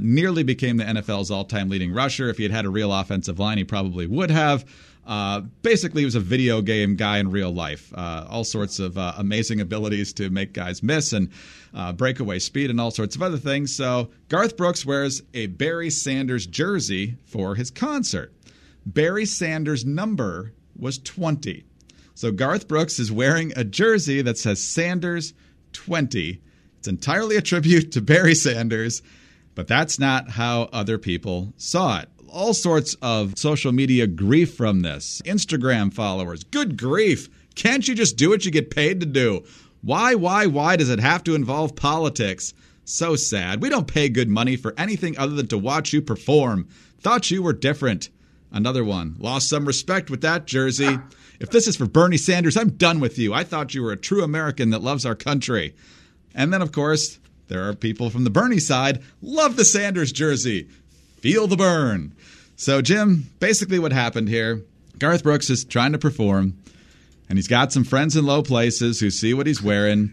Nearly 0.00 0.42
became 0.42 0.78
the 0.78 0.84
NFL's 0.84 1.30
all 1.30 1.44
time 1.44 1.68
leading 1.68 1.92
rusher. 1.92 2.28
If 2.28 2.38
he 2.38 2.42
had 2.42 2.50
had 2.50 2.64
a 2.64 2.70
real 2.70 2.92
offensive 2.92 3.38
line, 3.38 3.56
he 3.56 3.62
probably 3.62 4.08
would 4.08 4.32
have. 4.32 4.64
Uh, 5.06 5.42
basically, 5.62 6.00
he 6.00 6.06
was 6.06 6.16
a 6.16 6.20
video 6.20 6.60
game 6.60 6.96
guy 6.96 7.18
in 7.18 7.30
real 7.30 7.52
life. 7.52 7.92
Uh, 7.94 8.26
all 8.28 8.42
sorts 8.42 8.80
of 8.80 8.98
uh, 8.98 9.12
amazing 9.16 9.60
abilities 9.60 10.12
to 10.14 10.28
make 10.28 10.52
guys 10.52 10.82
miss 10.82 11.12
and 11.12 11.30
uh, 11.72 11.92
breakaway 11.92 12.40
speed 12.40 12.68
and 12.68 12.80
all 12.80 12.90
sorts 12.90 13.14
of 13.14 13.22
other 13.22 13.38
things. 13.38 13.76
So, 13.76 14.10
Garth 14.28 14.56
Brooks 14.56 14.84
wears 14.84 15.22
a 15.34 15.46
Barry 15.46 15.88
Sanders 15.88 16.48
jersey 16.48 17.16
for 17.26 17.54
his 17.54 17.70
concert. 17.70 18.32
Barry 18.84 19.24
Sanders' 19.24 19.84
number 19.84 20.52
was 20.76 20.98
20. 20.98 21.64
So, 22.18 22.32
Garth 22.32 22.66
Brooks 22.66 22.98
is 22.98 23.12
wearing 23.12 23.52
a 23.54 23.62
jersey 23.62 24.22
that 24.22 24.36
says 24.36 24.60
Sanders 24.60 25.34
20. 25.72 26.42
It's 26.76 26.88
entirely 26.88 27.36
a 27.36 27.40
tribute 27.40 27.92
to 27.92 28.00
Barry 28.00 28.34
Sanders, 28.34 29.02
but 29.54 29.68
that's 29.68 30.00
not 30.00 30.30
how 30.30 30.62
other 30.72 30.98
people 30.98 31.52
saw 31.58 32.00
it 32.00 32.08
all 32.28 32.54
sorts 32.54 32.96
of 33.02 33.38
social 33.38 33.70
media 33.70 34.08
grief 34.08 34.56
from 34.56 34.80
this. 34.80 35.22
Instagram 35.24 35.94
followers, 35.94 36.42
good 36.42 36.76
grief. 36.76 37.28
Can't 37.54 37.86
you 37.86 37.94
just 37.94 38.16
do 38.16 38.30
what 38.30 38.44
you 38.44 38.50
get 38.50 38.72
paid 38.72 38.98
to 38.98 39.06
do? 39.06 39.44
Why, 39.82 40.16
why, 40.16 40.46
why 40.46 40.74
does 40.74 40.90
it 40.90 40.98
have 40.98 41.22
to 41.22 41.36
involve 41.36 41.76
politics? 41.76 42.52
So 42.84 43.14
sad. 43.14 43.62
We 43.62 43.68
don't 43.68 43.86
pay 43.86 44.08
good 44.08 44.28
money 44.28 44.56
for 44.56 44.74
anything 44.76 45.16
other 45.16 45.36
than 45.36 45.46
to 45.46 45.56
watch 45.56 45.92
you 45.92 46.02
perform. 46.02 46.66
Thought 47.00 47.30
you 47.30 47.44
were 47.44 47.52
different. 47.52 48.10
Another 48.50 48.84
one. 48.84 49.14
Lost 49.20 49.48
some 49.48 49.66
respect 49.66 50.10
with 50.10 50.22
that 50.22 50.46
jersey. 50.46 50.98
If 51.40 51.50
this 51.50 51.68
is 51.68 51.76
for 51.76 51.86
Bernie 51.86 52.16
Sanders, 52.16 52.56
I'm 52.56 52.70
done 52.70 52.98
with 52.98 53.18
you. 53.18 53.32
I 53.32 53.44
thought 53.44 53.74
you 53.74 53.82
were 53.82 53.92
a 53.92 53.96
true 53.96 54.24
American 54.24 54.70
that 54.70 54.82
loves 54.82 55.06
our 55.06 55.14
country. 55.14 55.74
And 56.34 56.52
then, 56.52 56.62
of 56.62 56.72
course, 56.72 57.18
there 57.46 57.68
are 57.68 57.74
people 57.74 58.10
from 58.10 58.24
the 58.24 58.30
Bernie 58.30 58.58
side 58.58 59.02
love 59.22 59.56
the 59.56 59.64
Sanders 59.64 60.12
jersey. 60.12 60.68
Feel 61.20 61.46
the 61.46 61.56
Bern. 61.56 62.12
So, 62.56 62.82
Jim, 62.82 63.30
basically 63.38 63.78
what 63.78 63.92
happened 63.92 64.28
here 64.28 64.62
Garth 64.98 65.22
Brooks 65.22 65.48
is 65.48 65.64
trying 65.64 65.92
to 65.92 65.98
perform, 65.98 66.58
and 67.28 67.38
he's 67.38 67.46
got 67.46 67.72
some 67.72 67.84
friends 67.84 68.16
in 68.16 68.26
low 68.26 68.42
places 68.42 68.98
who 68.98 69.10
see 69.10 69.32
what 69.32 69.46
he's 69.46 69.62
wearing. 69.62 70.12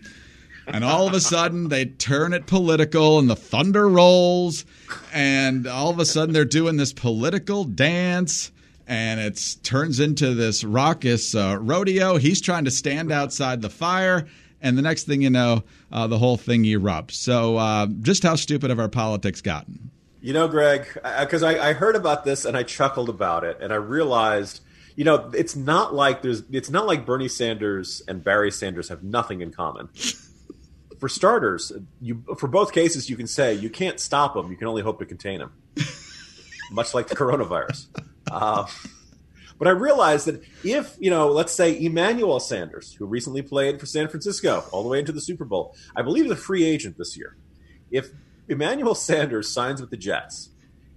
And 0.68 0.84
all 0.84 1.08
of 1.08 1.14
a 1.14 1.20
sudden, 1.20 1.70
they 1.70 1.86
turn 1.86 2.34
it 2.34 2.46
political, 2.46 3.20
and 3.20 3.30
the 3.30 3.36
thunder 3.36 3.88
rolls. 3.88 4.66
And 5.14 5.68
all 5.68 5.90
of 5.90 6.00
a 6.00 6.06
sudden, 6.06 6.34
they're 6.34 6.46
doing 6.46 6.78
this 6.78 6.94
political 6.94 7.64
dance 7.64 8.52
and 8.88 9.20
it 9.20 9.58
turns 9.64 10.00
into 10.00 10.34
this 10.34 10.64
raucous 10.64 11.36
uh, 11.36 11.58
rodeo. 11.60 12.18
He's 12.18 12.42
trying 12.42 12.66
to 12.66 12.72
stand 12.72 13.12
outside 13.12 13.62
the 13.62 13.70
fire, 13.70 14.28
and 14.62 14.78
the 14.78 14.82
next 14.82 15.04
thing 15.04 15.22
you 15.22 15.30
know, 15.30 15.64
uh, 15.92 16.08
the 16.08 16.18
whole 16.18 16.38
thing 16.38 16.64
erupts. 16.64 17.14
So, 17.14 17.58
uh, 17.58 17.88
just 18.02 18.24
how 18.24 18.36
stupid 18.36 18.70
have 18.70 18.80
our 18.80 18.90
politics 18.90 19.42
gotten? 19.42 19.92
You 20.22 20.34
know, 20.34 20.48
Greg, 20.48 20.88
because 21.20 21.44
I, 21.44 21.70
I, 21.70 21.74
heard 21.74 21.96
about 21.96 22.26
this 22.26 22.46
and 22.46 22.58
I 22.58 22.64
chuckled 22.64 23.10
about 23.10 23.44
it, 23.44 23.60
and 23.62 23.72
I 23.72 23.76
realized, 23.76 24.62
you 24.96 25.04
know, 25.04 25.30
it's 25.36 25.56
not 25.56 25.94
like 25.94 26.24
there's, 26.24 26.42
it's 26.52 26.72
not 26.72 26.88
like 26.88 27.06
Bernie 27.06 27.28
Sanders 27.28 28.02
and 28.08 28.24
Barry 28.24 28.50
Sanders 28.50 28.90
have 28.90 29.04
nothing 29.04 29.42
in 29.42 29.52
common. 29.52 29.90
for 31.00 31.10
starters, 31.10 31.72
you 32.02 32.24
for 32.38 32.48
both 32.48 32.72
cases, 32.72 33.10
you 33.10 33.16
can 33.16 33.28
say 33.28 33.54
you 33.54 33.70
can't 33.70 34.00
stop 34.00 34.34
them; 34.34 34.50
you 34.50 34.58
can 34.58 34.68
only 34.68 34.82
hope 34.82 35.00
to 35.00 35.06
contain 35.06 35.40
them. 35.40 35.52
Much 36.72 36.94
like 36.94 37.08
the 37.08 37.16
coronavirus. 37.16 37.88
Uh, 38.36 38.68
but 39.58 39.68
I 39.68 39.72
realized 39.72 40.28
that 40.28 40.44
if, 40.64 40.96
you 41.00 41.10
know, 41.10 41.30
let's 41.30 41.54
say 41.54 41.80
Emmanuel 41.80 42.40
Sanders, 42.40 42.94
who 42.94 43.06
recently 43.06 43.42
played 43.42 43.80
for 43.80 43.86
San 43.86 44.08
Francisco 44.08 44.66
all 44.72 44.84
the 44.84 44.90
way 44.90 45.00
into 45.00 45.12
the 45.12 45.22
Super 45.22 45.46
Bowl, 45.46 45.76
I 45.96 46.02
believe 46.02 46.26
is 46.26 46.32
a 46.32 46.36
free 46.36 46.66
agent 46.66 46.98
this 46.98 47.16
year. 47.16 47.38
If 47.92 48.10
Emmanuel 48.48 48.96
Sanders 48.96 49.52
signs 49.52 49.80
with 49.80 49.90
the 49.90 49.98
Jets, 49.98 50.50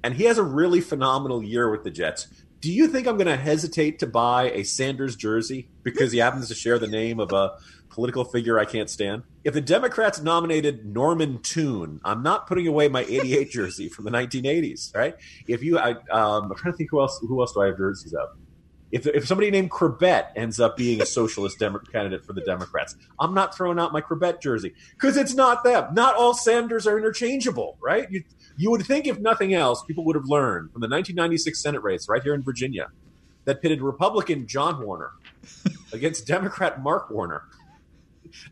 and 0.03 0.15
he 0.15 0.25
has 0.25 0.39
a 0.39 0.43
really 0.43 0.81
phenomenal 0.81 1.43
year 1.43 1.71
with 1.71 1.85
the 1.85 1.91
Jets. 1.91 2.29
Do 2.61 2.73
you 2.73 2.89
think 2.89 3.07
I'm 3.07 3.17
going 3.17 3.29
to 3.29 3.37
hesitate 3.37 4.01
to 4.01 4.07
buy 4.07 4.51
a 4.51 4.65
Sanders 4.65 5.15
jersey 5.15 5.69
because 5.85 6.11
he 6.11 6.19
happens 6.19 6.49
to 6.49 6.55
share 6.55 6.79
the 6.79 6.89
name 6.89 7.21
of 7.21 7.33
a 7.33 7.53
political 7.89 8.25
figure 8.25 8.59
I 8.59 8.65
can't 8.65 8.91
stand? 8.91 9.23
If 9.45 9.55
the 9.55 9.61
Democrats 9.61 10.21
nominated 10.21 10.85
Norman 10.85 11.41
Toon, 11.43 12.01
I'm 12.05 12.23
not 12.23 12.49
putting 12.49 12.67
away 12.67 12.89
my 12.89 13.03
'88 13.03 13.51
jersey 13.51 13.89
from 13.89 14.07
the 14.07 14.11
1980s. 14.11 14.95
Right? 14.95 15.15
If 15.47 15.63
you, 15.63 15.79
I, 15.79 15.93
um, 16.11 16.51
I'm 16.51 16.55
trying 16.57 16.73
to 16.73 16.77
think 16.77 16.91
who 16.91 17.01
else. 17.01 17.19
Who 17.21 17.41
else 17.41 17.53
do 17.53 17.63
I 17.63 17.67
have 17.67 17.77
jerseys 17.77 18.13
of? 18.13 18.31
If, 18.91 19.07
if 19.07 19.27
somebody 19.27 19.51
named 19.51 19.71
Corbett 19.71 20.27
ends 20.37 20.59
up 20.61 20.77
being 20.77 21.03
a 21.03 21.07
socialist 21.07 21.59
Demo- 21.61 21.79
candidate 21.79 22.25
for 22.25 22.33
the 22.33 22.41
Democrats, 22.41 22.97
I'm 23.21 23.35
not 23.35 23.57
throwing 23.57 23.79
out 23.79 23.93
my 23.93 24.01
Corbett 24.01 24.41
jersey 24.41 24.75
because 24.93 25.17
it's 25.17 25.35
not 25.35 25.65
them. 25.65 25.95
Not 25.95 26.17
all 26.17 26.35
Sanders 26.35 26.87
are 26.87 26.99
interchangeable, 26.99 27.77
right? 27.81 28.11
You, 28.11 28.25
you 28.57 28.71
would 28.71 28.83
think, 28.83 29.07
if 29.07 29.19
nothing 29.19 29.55
else, 29.55 29.83
people 29.85 30.05
would 30.05 30.17
have 30.17 30.27
learned 30.27 30.73
from 30.73 30.81
the 30.81 30.89
1996 30.89 31.61
Senate 31.61 31.83
race 31.83 32.09
right 32.09 32.23
here 32.23 32.35
in 32.35 32.43
Virginia 32.43 32.89
that 33.45 33.63
pitted 33.63 33.81
Republican 33.81 34.47
John 34.47 34.85
Warner 34.85 35.11
against 35.93 36.27
Democrat 36.27 36.83
Mark 36.83 37.11
Warner. 37.11 37.43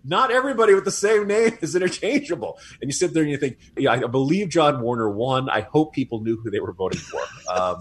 Not 0.05 0.31
everybody 0.31 0.75
with 0.75 0.85
the 0.85 0.91
same 0.91 1.27
name 1.27 1.59
is 1.61 1.75
interchangeable. 1.77 2.59
And 2.81 2.89
you 2.89 2.93
sit 2.93 3.13
there 3.13 3.23
and 3.23 3.31
you 3.31 3.37
think, 3.37 3.59
yeah, 3.77 3.93
I 3.93 3.99
believe 4.07 4.49
John 4.49 4.81
Warner 4.81 5.11
won. 5.11 5.51
I 5.51 5.61
hope 5.63 5.93
people 5.93 6.21
knew 6.21 6.39
who 6.39 6.51
they 6.51 6.61
were 6.61 6.73
voting 6.73 7.01
for. 7.01 7.21
Um, 7.53 7.79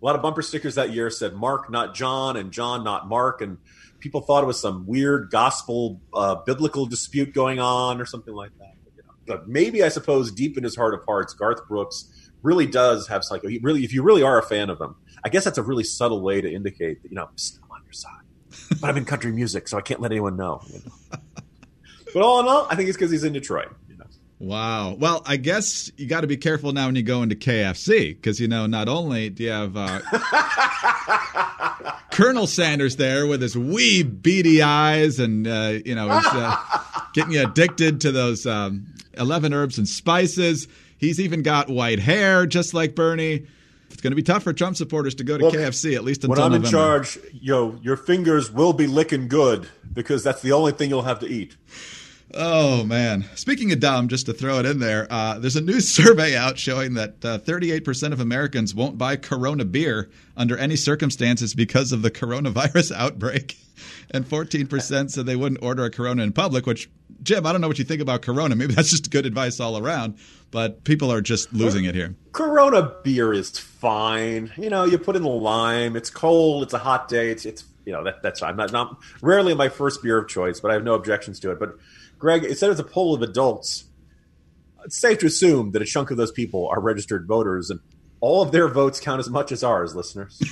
a 0.00 0.04
lot 0.04 0.16
of 0.16 0.22
bumper 0.22 0.42
stickers 0.42 0.76
that 0.76 0.92
year 0.92 1.10
said 1.10 1.34
Mark, 1.34 1.70
not 1.70 1.94
John, 1.94 2.36
and 2.36 2.50
John, 2.50 2.84
not 2.84 3.08
Mark. 3.08 3.42
And 3.42 3.58
people 3.98 4.22
thought 4.22 4.42
it 4.42 4.46
was 4.46 4.60
some 4.60 4.86
weird 4.86 5.30
gospel 5.30 6.00
uh, 6.14 6.36
biblical 6.46 6.86
dispute 6.86 7.34
going 7.34 7.60
on 7.60 8.00
or 8.00 8.06
something 8.06 8.34
like 8.34 8.56
that. 8.58 8.74
But, 8.84 8.92
you 8.96 9.02
know, 9.02 9.12
but 9.26 9.48
maybe 9.48 9.82
I 9.82 9.88
suppose 9.88 10.32
deep 10.32 10.56
in 10.56 10.64
his 10.64 10.74
heart 10.74 10.94
of 10.94 11.04
hearts, 11.04 11.34
Garth 11.34 11.66
Brooks 11.68 12.30
really 12.42 12.66
does 12.66 13.08
have 13.08 13.22
psycho. 13.22 13.48
he 13.48 13.58
really 13.58 13.84
if 13.84 13.92
you 13.92 14.02
really 14.02 14.22
are 14.22 14.38
a 14.38 14.42
fan 14.42 14.70
of 14.70 14.80
him, 14.80 14.96
I 15.22 15.28
guess 15.28 15.44
that's 15.44 15.58
a 15.58 15.62
really 15.62 15.84
subtle 15.84 16.22
way 16.22 16.40
to 16.40 16.50
indicate 16.50 17.02
that 17.02 17.10
you 17.10 17.14
know 17.14 17.24
I'm 17.24 17.70
on 17.70 17.82
your 17.84 17.92
side. 17.92 18.80
but 18.80 18.88
I'm 18.88 18.96
in 18.96 19.04
country 19.04 19.32
music, 19.32 19.68
so 19.68 19.76
I 19.76 19.82
can't 19.82 20.00
let 20.00 20.12
anyone 20.12 20.36
know. 20.36 20.62
You 20.68 20.80
know? 20.84 21.18
but 22.14 22.22
all 22.22 22.40
in 22.40 22.48
all, 22.48 22.66
I 22.70 22.74
think 22.74 22.88
it's 22.88 22.96
because 22.96 23.10
he's 23.10 23.24
in 23.24 23.34
Detroit. 23.34 23.68
Wow. 24.40 24.94
Well, 24.94 25.22
I 25.26 25.36
guess 25.36 25.92
you 25.98 26.06
got 26.06 26.22
to 26.22 26.26
be 26.26 26.38
careful 26.38 26.72
now 26.72 26.86
when 26.86 26.96
you 26.96 27.02
go 27.02 27.22
into 27.22 27.36
KFC 27.36 28.16
because 28.16 28.40
you 28.40 28.48
know 28.48 28.64
not 28.66 28.88
only 28.88 29.28
do 29.28 29.44
you 29.44 29.50
have 29.50 29.76
uh, 29.76 30.00
Colonel 32.10 32.46
Sanders 32.46 32.96
there 32.96 33.26
with 33.26 33.42
his 33.42 33.56
wee 33.56 34.02
beady 34.02 34.62
eyes 34.62 35.20
and 35.20 35.46
uh, 35.46 35.78
you 35.84 35.94
know 35.94 36.08
he's 36.08 36.26
uh, 36.26 36.56
getting 37.12 37.32
you 37.32 37.46
addicted 37.46 38.00
to 38.00 38.12
those 38.12 38.46
um, 38.46 38.86
eleven 39.12 39.52
herbs 39.52 39.76
and 39.76 39.86
spices. 39.86 40.66
He's 40.96 41.20
even 41.20 41.42
got 41.42 41.68
white 41.68 41.98
hair, 41.98 42.46
just 42.46 42.72
like 42.72 42.94
Bernie. 42.94 43.46
It's 43.90 44.00
going 44.00 44.12
to 44.12 44.16
be 44.16 44.22
tough 44.22 44.44
for 44.44 44.54
Trump 44.54 44.76
supporters 44.76 45.16
to 45.16 45.24
go 45.24 45.36
to 45.36 45.44
KFC 45.44 45.96
at 45.96 46.04
least 46.04 46.24
until 46.24 46.42
when 46.42 46.52
I'm 46.54 46.62
November. 46.62 46.66
in 46.66 46.72
charge. 46.72 47.18
Yo, 47.34 47.78
your 47.82 47.96
fingers 47.98 48.50
will 48.50 48.72
be 48.72 48.86
licking 48.86 49.28
good 49.28 49.68
because 49.92 50.24
that's 50.24 50.40
the 50.40 50.52
only 50.52 50.72
thing 50.72 50.88
you'll 50.88 51.02
have 51.02 51.18
to 51.20 51.26
eat. 51.26 51.56
Oh 52.32 52.84
man! 52.84 53.24
Speaking 53.34 53.72
of 53.72 53.80
dumb, 53.80 54.06
just 54.06 54.26
to 54.26 54.32
throw 54.32 54.60
it 54.60 54.66
in 54.66 54.78
there, 54.78 55.08
uh, 55.10 55.38
there's 55.38 55.56
a 55.56 55.60
new 55.60 55.80
survey 55.80 56.36
out 56.36 56.58
showing 56.58 56.94
that 56.94 57.24
uh, 57.24 57.38
38% 57.38 58.12
of 58.12 58.20
Americans 58.20 58.74
won't 58.74 58.96
buy 58.96 59.16
Corona 59.16 59.64
beer 59.64 60.10
under 60.36 60.56
any 60.56 60.76
circumstances 60.76 61.54
because 61.54 61.90
of 61.90 62.02
the 62.02 62.10
coronavirus 62.10 62.92
outbreak, 62.96 63.56
and 64.12 64.24
14% 64.24 65.10
said 65.10 65.26
they 65.26 65.34
wouldn't 65.34 65.62
order 65.62 65.84
a 65.84 65.90
Corona 65.90 66.22
in 66.22 66.32
public. 66.32 66.66
Which, 66.66 66.88
Jim, 67.22 67.46
I 67.46 67.52
don't 67.52 67.60
know 67.60 67.68
what 67.68 67.80
you 67.80 67.84
think 67.84 68.00
about 68.00 68.22
Corona. 68.22 68.54
Maybe 68.54 68.74
that's 68.74 68.90
just 68.90 69.10
good 69.10 69.26
advice 69.26 69.58
all 69.58 69.76
around, 69.76 70.16
but 70.52 70.84
people 70.84 71.12
are 71.12 71.20
just 71.20 71.52
losing 71.52 71.84
it 71.84 71.96
here. 71.96 72.14
Corona 72.30 72.94
beer 73.02 73.32
is 73.32 73.58
fine. 73.58 74.52
You 74.56 74.70
know, 74.70 74.84
you 74.84 74.98
put 74.98 75.16
in 75.16 75.22
the 75.22 75.28
lime. 75.28 75.96
It's 75.96 76.10
cold. 76.10 76.62
It's 76.62 76.74
a 76.74 76.78
hot 76.78 77.08
day. 77.08 77.30
It's 77.30 77.44
it's 77.44 77.64
you 77.84 77.92
know 77.92 78.04
that 78.04 78.22
that's 78.22 78.38
fine. 78.38 78.54
Not, 78.54 78.70
not 78.70 78.98
rarely 79.20 79.52
my 79.52 79.68
first 79.68 80.00
beer 80.00 80.18
of 80.18 80.28
choice, 80.28 80.60
but 80.60 80.70
I 80.70 80.74
have 80.74 80.84
no 80.84 80.94
objections 80.94 81.40
to 81.40 81.50
it. 81.50 81.58
But 81.58 81.76
Greg, 82.20 82.44
it 82.44 82.58
said 82.58 82.70
it's 82.70 82.78
a 82.78 82.84
poll 82.84 83.14
of 83.14 83.22
adults. 83.22 83.86
It's 84.84 84.96
safe 84.96 85.18
to 85.18 85.26
assume 85.26 85.72
that 85.72 85.82
a 85.82 85.84
chunk 85.84 86.10
of 86.10 86.16
those 86.16 86.30
people 86.30 86.68
are 86.68 86.80
registered 86.80 87.26
voters, 87.26 87.70
and 87.70 87.80
all 88.20 88.42
of 88.42 88.52
their 88.52 88.68
votes 88.68 89.00
count 89.00 89.18
as 89.18 89.28
much 89.28 89.50
as 89.50 89.64
ours, 89.64 89.96
listeners. 89.96 90.40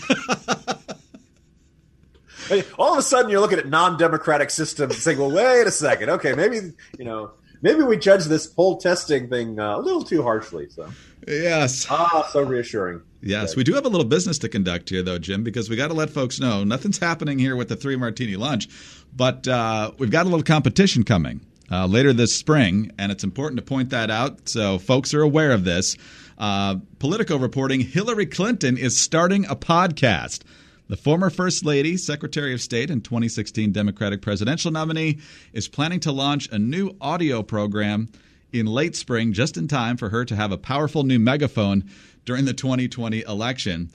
All 2.79 2.93
of 2.93 2.99
a 2.99 3.03
sudden, 3.03 3.31
you're 3.31 3.41
looking 3.41 3.59
at 3.59 3.69
non-democratic 3.69 4.49
systems 4.49 4.95
and 4.95 5.03
saying, 5.03 5.19
"Well, 5.19 5.31
wait 5.31 5.67
a 5.67 5.71
second. 5.71 6.09
Okay, 6.09 6.33
maybe 6.33 6.73
you 6.99 7.05
know, 7.05 7.33
maybe 7.61 7.83
we 7.83 7.99
judge 7.99 8.25
this 8.25 8.47
poll 8.47 8.79
testing 8.79 9.29
thing 9.29 9.61
uh, 9.61 9.77
a 9.77 9.81
little 9.81 10.03
too 10.03 10.23
harshly." 10.23 10.71
So, 10.71 10.89
yes, 11.27 11.87
ah, 11.91 12.27
so 12.33 12.43
reassuring. 12.43 13.03
Yes, 13.21 13.55
we 13.55 13.65
do 13.65 13.75
have 13.75 13.85
a 13.85 13.89
little 13.89 14.07
business 14.07 14.39
to 14.39 14.49
conduct 14.49 14.89
here, 14.89 15.03
though, 15.03 15.19
Jim, 15.19 15.43
because 15.43 15.69
we 15.69 15.77
got 15.77 15.89
to 15.89 15.95
let 15.95 16.09
folks 16.09 16.41
know 16.41 16.65
nothing's 16.65 16.99
happening 16.99 17.39
here 17.39 17.55
with 17.55 17.69
the 17.69 17.77
three 17.77 17.97
martini 17.97 18.37
lunch, 18.37 18.67
but 19.15 19.47
uh, 19.47 19.91
we've 19.99 20.11
got 20.11 20.25
a 20.25 20.29
little 20.31 20.45
competition 20.45 21.03
coming. 21.03 21.41
Uh, 21.71 21.87
later 21.87 22.15
this 22.15 22.35
spring, 22.35 22.91
and 22.99 23.13
it's 23.13 23.25
important 23.25 23.59
to 23.59 23.63
point 23.63 23.91
that 23.91 24.11
out 24.11 24.49
so 24.49 24.79
folks 24.79 25.13
are 25.13 25.21
aware 25.21 25.53
of 25.53 25.65
this. 25.65 25.97
Uh, 26.39 26.77
Politico 26.99 27.37
reporting 27.37 27.81
Hillary 27.81 28.25
Clinton 28.25 28.79
is 28.79 28.99
starting 28.99 29.45
a 29.47 29.57
podcast. 29.57 30.43
The 30.89 30.97
former 30.97 31.29
First 31.29 31.67
Lady, 31.67 31.99
Secretary 31.99 32.55
of 32.55 32.63
State, 32.63 32.91
and 32.91 33.05
2016 33.05 33.73
Democratic 33.73 34.23
presidential 34.23 34.71
nominee 34.71 35.19
is 35.53 35.69
planning 35.69 36.01
to 36.01 36.13
launch 36.13 36.49
a 36.51 36.59
new 36.59 36.97
audio 37.01 37.43
program 37.43 38.09
in 38.53 38.65
late 38.65 38.97
spring, 38.97 39.35
just 39.35 39.59
in 39.59 39.69
time 39.69 39.99
for 39.99 40.09
her 40.09 40.25
to 40.25 40.35
have 40.35 40.53
a 40.53 40.57
powerful 40.57 41.03
new 41.03 41.19
megaphone 41.19 41.85
during 42.25 42.47
the 42.47 42.55
2020 42.55 43.21
election. 43.23 43.91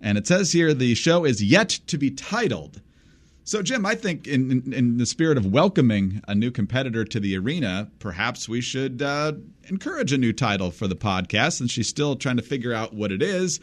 And 0.00 0.16
it 0.16 0.28
says 0.28 0.52
here 0.52 0.72
the 0.72 0.94
show 0.94 1.24
is 1.24 1.42
yet 1.42 1.70
to 1.88 1.98
be 1.98 2.12
titled. 2.12 2.80
So, 3.46 3.62
Jim, 3.62 3.86
I 3.86 3.94
think 3.94 4.26
in, 4.26 4.50
in, 4.50 4.72
in, 4.72 4.98
the 4.98 5.06
spirit 5.06 5.38
of 5.38 5.46
welcoming 5.46 6.20
a 6.26 6.34
new 6.34 6.50
competitor 6.50 7.04
to 7.04 7.20
the 7.20 7.38
arena, 7.38 7.88
perhaps 8.00 8.48
we 8.48 8.60
should 8.60 9.00
uh, 9.00 9.34
encourage 9.68 10.12
a 10.12 10.18
new 10.18 10.32
title 10.32 10.72
for 10.72 10.88
the 10.88 10.96
podcast 10.96 11.52
since 11.52 11.70
she's 11.70 11.86
still 11.86 12.16
trying 12.16 12.38
to 12.38 12.42
figure 12.42 12.74
out 12.74 12.92
what 12.92 13.12
it 13.12 13.22
is. 13.22 13.60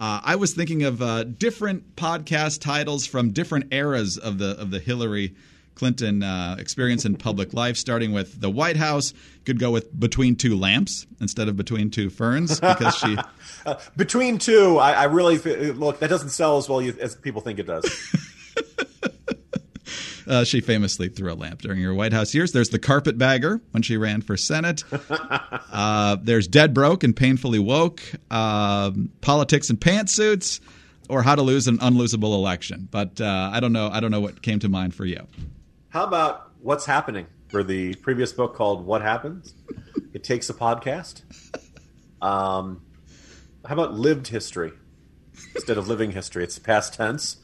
Uh, 0.00 0.20
I 0.24 0.36
was 0.36 0.54
thinking 0.54 0.84
of 0.84 1.02
uh, 1.02 1.24
different 1.24 1.96
podcast 1.96 2.62
titles 2.62 3.04
from 3.04 3.32
different 3.32 3.74
eras 3.74 4.16
of 4.16 4.38
the 4.38 4.58
of 4.58 4.70
the 4.70 4.78
Hillary 4.78 5.34
Clinton 5.74 6.22
uh, 6.22 6.56
experience 6.58 7.04
in 7.04 7.16
public 7.16 7.52
life, 7.52 7.76
starting 7.76 8.12
with 8.12 8.40
the 8.40 8.48
White 8.48 8.78
House. 8.78 9.12
Could 9.44 9.58
go 9.58 9.70
with 9.70 10.00
Between 10.00 10.36
Two 10.36 10.56
Lamps 10.56 11.06
instead 11.20 11.48
of 11.48 11.58
Between 11.58 11.90
Two 11.90 12.08
Ferns 12.08 12.58
because 12.58 12.96
she. 12.96 13.18
Uh, 13.64 13.76
between 13.96 14.38
two, 14.38 14.78
I, 14.78 14.92
I 14.92 15.04
really 15.04 15.38
look 15.72 15.98
that 15.98 16.08
doesn't 16.08 16.28
sell 16.28 16.56
as 16.58 16.68
well 16.68 16.78
as 17.00 17.16
people 17.16 17.40
think 17.40 17.58
it 17.58 17.66
does. 17.66 17.84
Uh, 20.26 20.44
she 20.44 20.60
famously 20.60 21.08
threw 21.08 21.32
a 21.32 21.34
lamp 21.34 21.62
during 21.62 21.80
her 21.82 21.94
White 21.94 22.12
House 22.12 22.34
years. 22.34 22.52
There's 22.52 22.70
the 22.70 22.78
carpetbagger 22.78 23.60
when 23.70 23.82
she 23.82 23.96
ran 23.96 24.22
for 24.22 24.36
Senate. 24.36 24.82
Uh, 25.78 26.16
there's 26.22 26.48
dead 26.48 26.72
broke 26.72 27.04
and 27.04 27.14
painfully 27.14 27.58
woke. 27.58 28.00
Uh, 28.30 28.92
politics 29.20 29.68
and 29.68 29.78
pantsuits, 29.78 30.60
or 31.10 31.22
how 31.22 31.34
to 31.34 31.42
lose 31.42 31.66
an 31.68 31.76
unlosable 31.78 32.32
election. 32.34 32.88
But 32.90 33.20
uh, 33.20 33.50
I 33.52 33.60
don't 33.60 33.74
know. 33.74 33.90
I 33.92 34.00
don't 34.00 34.10
know 34.10 34.20
what 34.20 34.40
came 34.40 34.58
to 34.60 34.70
mind 34.70 34.94
for 34.94 35.04
you. 35.04 35.26
How 35.90 36.04
about 36.04 36.50
what's 36.62 36.86
happening 36.86 37.26
for 37.48 37.62
the 37.62 37.94
previous 37.96 38.32
book 38.32 38.54
called 38.54 38.86
What 38.86 39.02
Happens? 39.02 39.54
it 40.14 40.24
takes 40.24 40.48
a 40.48 40.54
podcast. 40.54 41.22
Um, 42.22 42.80
how 43.66 43.74
about 43.74 43.92
lived 43.94 44.28
history 44.28 44.72
instead 45.54 45.76
of 45.76 45.88
living 45.88 46.12
history? 46.12 46.42
It's 46.44 46.58
past 46.58 46.94
tense. 46.94 47.36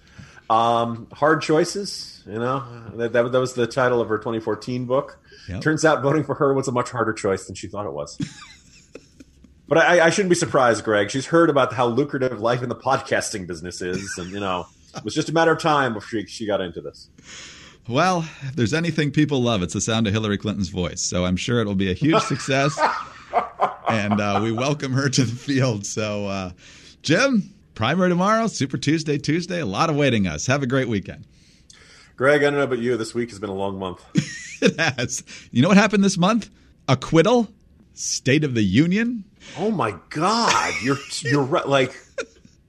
Um, 0.53 1.09
hard 1.13 1.43
choices 1.43 2.13
you 2.27 2.39
know, 2.39 2.65
that, 2.95 3.13
that, 3.13 3.33
that 3.33 3.41
was 3.41 3.55
the 3.55 3.67
title 3.67 4.01
of 4.01 4.09
her 4.09 4.19
2014 4.19 4.87
book. 4.87 5.19
Yep. 5.49 5.61
Turns 5.61 5.85
out 5.85 6.03
voting 6.03 6.25
for 6.25 6.35
her 6.37 6.55
was 6.55 6.69
a 6.69 6.73
much 6.73 6.91
harder 6.91 7.13
choice 7.13 7.47
than 7.47 7.55
she 7.55 7.67
thought 7.67 7.87
it 7.87 7.93
was. 7.93 8.19
but 9.69 9.79
I, 9.79 10.07
I, 10.07 10.11
shouldn't 10.11 10.31
be 10.31 10.37
surprised, 10.37 10.85
Greg. 10.85 11.11
She's 11.11 11.27
heard 11.27 11.51
about 11.51 11.73
how 11.73 11.87
lucrative 11.87 12.41
life 12.41 12.63
in 12.63 12.69
the 12.69 12.77
podcasting 12.77 13.47
business 13.47 13.83
is, 13.83 14.15
and 14.19 14.31
you 14.31 14.39
know, 14.39 14.67
it 14.95 15.05
was 15.05 15.15
just 15.15 15.29
a 15.29 15.33
matter 15.33 15.53
of 15.53 15.61
time 15.61 15.95
before 15.95 16.21
she, 16.21 16.27
she 16.27 16.47
got 16.47 16.61
into 16.61 16.81
this. 16.81 17.09
Well, 17.89 18.25
if 18.43 18.55
there's 18.55 18.75
anything 18.75 19.11
people 19.11 19.43
love, 19.43 19.63
it's 19.63 19.75
the 19.75 19.81
sound 19.81 20.07
of 20.07 20.13
Hillary 20.13 20.39
Clinton's 20.39 20.69
voice. 20.69 21.01
So 21.01 21.25
I'm 21.25 21.37
sure 21.37 21.61
it'll 21.61 21.75
be 21.75 21.91
a 21.91 21.95
huge 21.95 22.23
success. 22.23 22.79
and 23.89 24.21
uh, 24.21 24.39
we 24.41 24.53
welcome 24.53 24.93
her 24.93 25.09
to 25.09 25.25
the 25.25 25.35
field. 25.35 25.85
So, 25.85 26.27
uh, 26.27 26.51
Jim, 27.03 27.53
primary 27.75 28.09
tomorrow, 28.09 28.47
Super 28.47 28.79
Tuesday, 28.79 29.19
Tuesday, 29.19 29.61
a 29.61 29.67
lot 29.67 29.91
awaiting 29.91 30.27
us. 30.27 30.47
Have 30.47 30.63
a 30.63 30.67
great 30.67 30.89
weekend. 30.89 31.27
Greg, 32.17 32.43
I 32.43 32.45
don't 32.45 32.55
know 32.55 32.63
about 32.63 32.79
you. 32.79 32.97
This 32.97 33.15
week 33.15 33.31
has 33.31 33.39
been 33.39 33.51
a 33.51 33.55
long 33.55 33.79
month. 33.79 34.05
it 34.63 34.79
has. 34.79 35.25
You 35.51 35.63
know 35.63 35.69
what 35.69 35.77
happened 35.77 36.05
this 36.05 36.19
month? 36.19 36.51
Acquittal, 36.89 37.49
State 37.95 38.45
of 38.45 38.55
the 38.55 38.63
Union. 38.63 39.25
Oh 39.59 39.71
my 39.71 39.97
God! 40.11 40.75
You're 40.83 40.99
you're 41.21 41.43
right. 41.43 41.67
Like, 41.67 41.99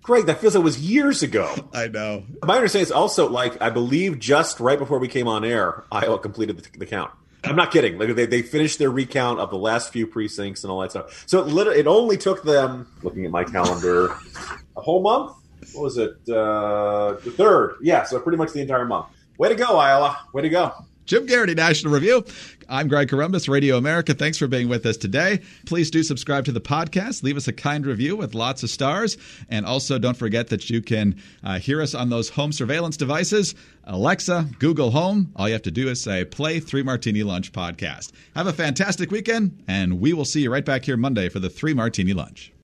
Greg, 0.02 0.26
that 0.26 0.40
feels 0.40 0.56
like 0.56 0.62
it 0.62 0.66
was 0.66 0.80
years 0.80 1.24
ago. 1.24 1.54
I 1.74 1.88
know. 1.88 2.24
My 2.44 2.56
understanding 2.56 2.88
is 2.88 2.92
also 2.92 3.30
like 3.30 3.62
I 3.62 3.70
believe 3.70 4.20
just 4.20 4.60
right 4.60 4.80
before 4.80 5.00
we 5.00 5.08
came 5.08 5.28
on 5.28 5.44
air, 5.44 5.84
Iowa 5.92 6.20
completed 6.20 6.58
the, 6.58 6.80
the 6.80 6.86
count. 6.86 7.12
I'm 7.44 7.56
not 7.56 7.72
kidding. 7.72 7.98
Like 7.98 8.16
they, 8.16 8.26
they 8.26 8.42
finished 8.42 8.80
their 8.80 8.90
recount 8.90 9.40
of 9.40 9.50
the 9.50 9.58
last 9.58 9.92
few 9.92 10.08
precincts 10.08 10.64
and 10.64 10.72
all 10.72 10.80
that 10.82 10.92
stuff. 10.92 11.24
So 11.28 11.42
it, 11.42 11.48
literally, 11.48 11.80
it 11.80 11.88
only 11.88 12.18
took 12.18 12.44
them, 12.44 12.88
looking 13.02 13.26
at 13.26 13.32
my 13.32 13.44
calendar, 13.44 14.16
a 14.78 14.82
whole 14.82 15.02
month. 15.02 15.36
What 15.74 15.84
was 15.84 15.98
it? 15.98 16.12
Uh, 16.30 17.14
the 17.24 17.34
third. 17.36 17.78
Yeah, 17.82 18.04
so 18.04 18.20
pretty 18.20 18.38
much 18.38 18.54
the 18.54 18.62
entire 18.62 18.86
month. 18.86 19.08
Way 19.38 19.50
to 19.50 19.56
go, 19.56 19.78
Iowa. 19.78 20.18
Way 20.34 20.44
to 20.44 20.50
go. 20.50 20.72
Jim 21.06 21.28
Geraghty, 21.28 21.54
National 21.54 21.94
Review. 21.94 22.26
I'm 22.70 22.88
Greg 22.88 23.10
Corombos, 23.10 23.50
Radio 23.50 23.78
America. 23.78 24.14
Thanks 24.14 24.38
for 24.38 24.48
being 24.48 24.70
with 24.70 24.86
us 24.86 24.98
today. 24.98 25.42
Please 25.66 25.92
do 25.92 26.02
subscribe 26.02 26.46
to 26.46 26.52
the 26.52 26.62
podcast. 26.62 27.24
Leave 27.24 27.38
us 27.38 27.48
a 27.48 27.54
kind 27.54 27.86
review 27.86 28.16
with 28.16 28.34
lots 28.34 28.64
of 28.64 28.70
stars. 28.70 29.18
And 29.50 29.66
also, 29.66 30.00
don't 30.00 30.18
forget 30.18 30.48
that 30.48 30.70
you 30.70 30.82
can 30.82 31.16
uh, 31.44 31.60
hear 31.60 31.82
us 31.82 31.94
on 31.94 32.10
those 32.10 32.30
home 32.30 32.52
surveillance 32.52 32.98
devices 32.98 33.56
Alexa, 33.86 34.48
Google 34.60 34.92
Home. 34.92 35.32
All 35.36 35.48
you 35.48 35.54
have 35.54 35.62
to 35.64 35.72
do 35.72 35.90
is 35.90 36.02
say, 36.02 36.24
Play 36.26 36.60
Three 36.60 36.84
Martini 36.84 37.24
Lunch 37.24 37.52
podcast. 37.52 38.12
Have 38.36 38.48
a 38.48 38.54
fantastic 38.54 39.12
weekend, 39.12 39.64
and 39.68 40.00
we 40.00 40.14
will 40.14 40.26
see 40.26 40.42
you 40.42 40.52
right 40.52 40.66
back 40.66 40.86
here 40.86 40.98
Monday 40.98 41.30
for 41.30 41.40
the 41.40 41.50
Three 41.50 41.74
Martini 41.74 42.14
Lunch. 42.14 42.52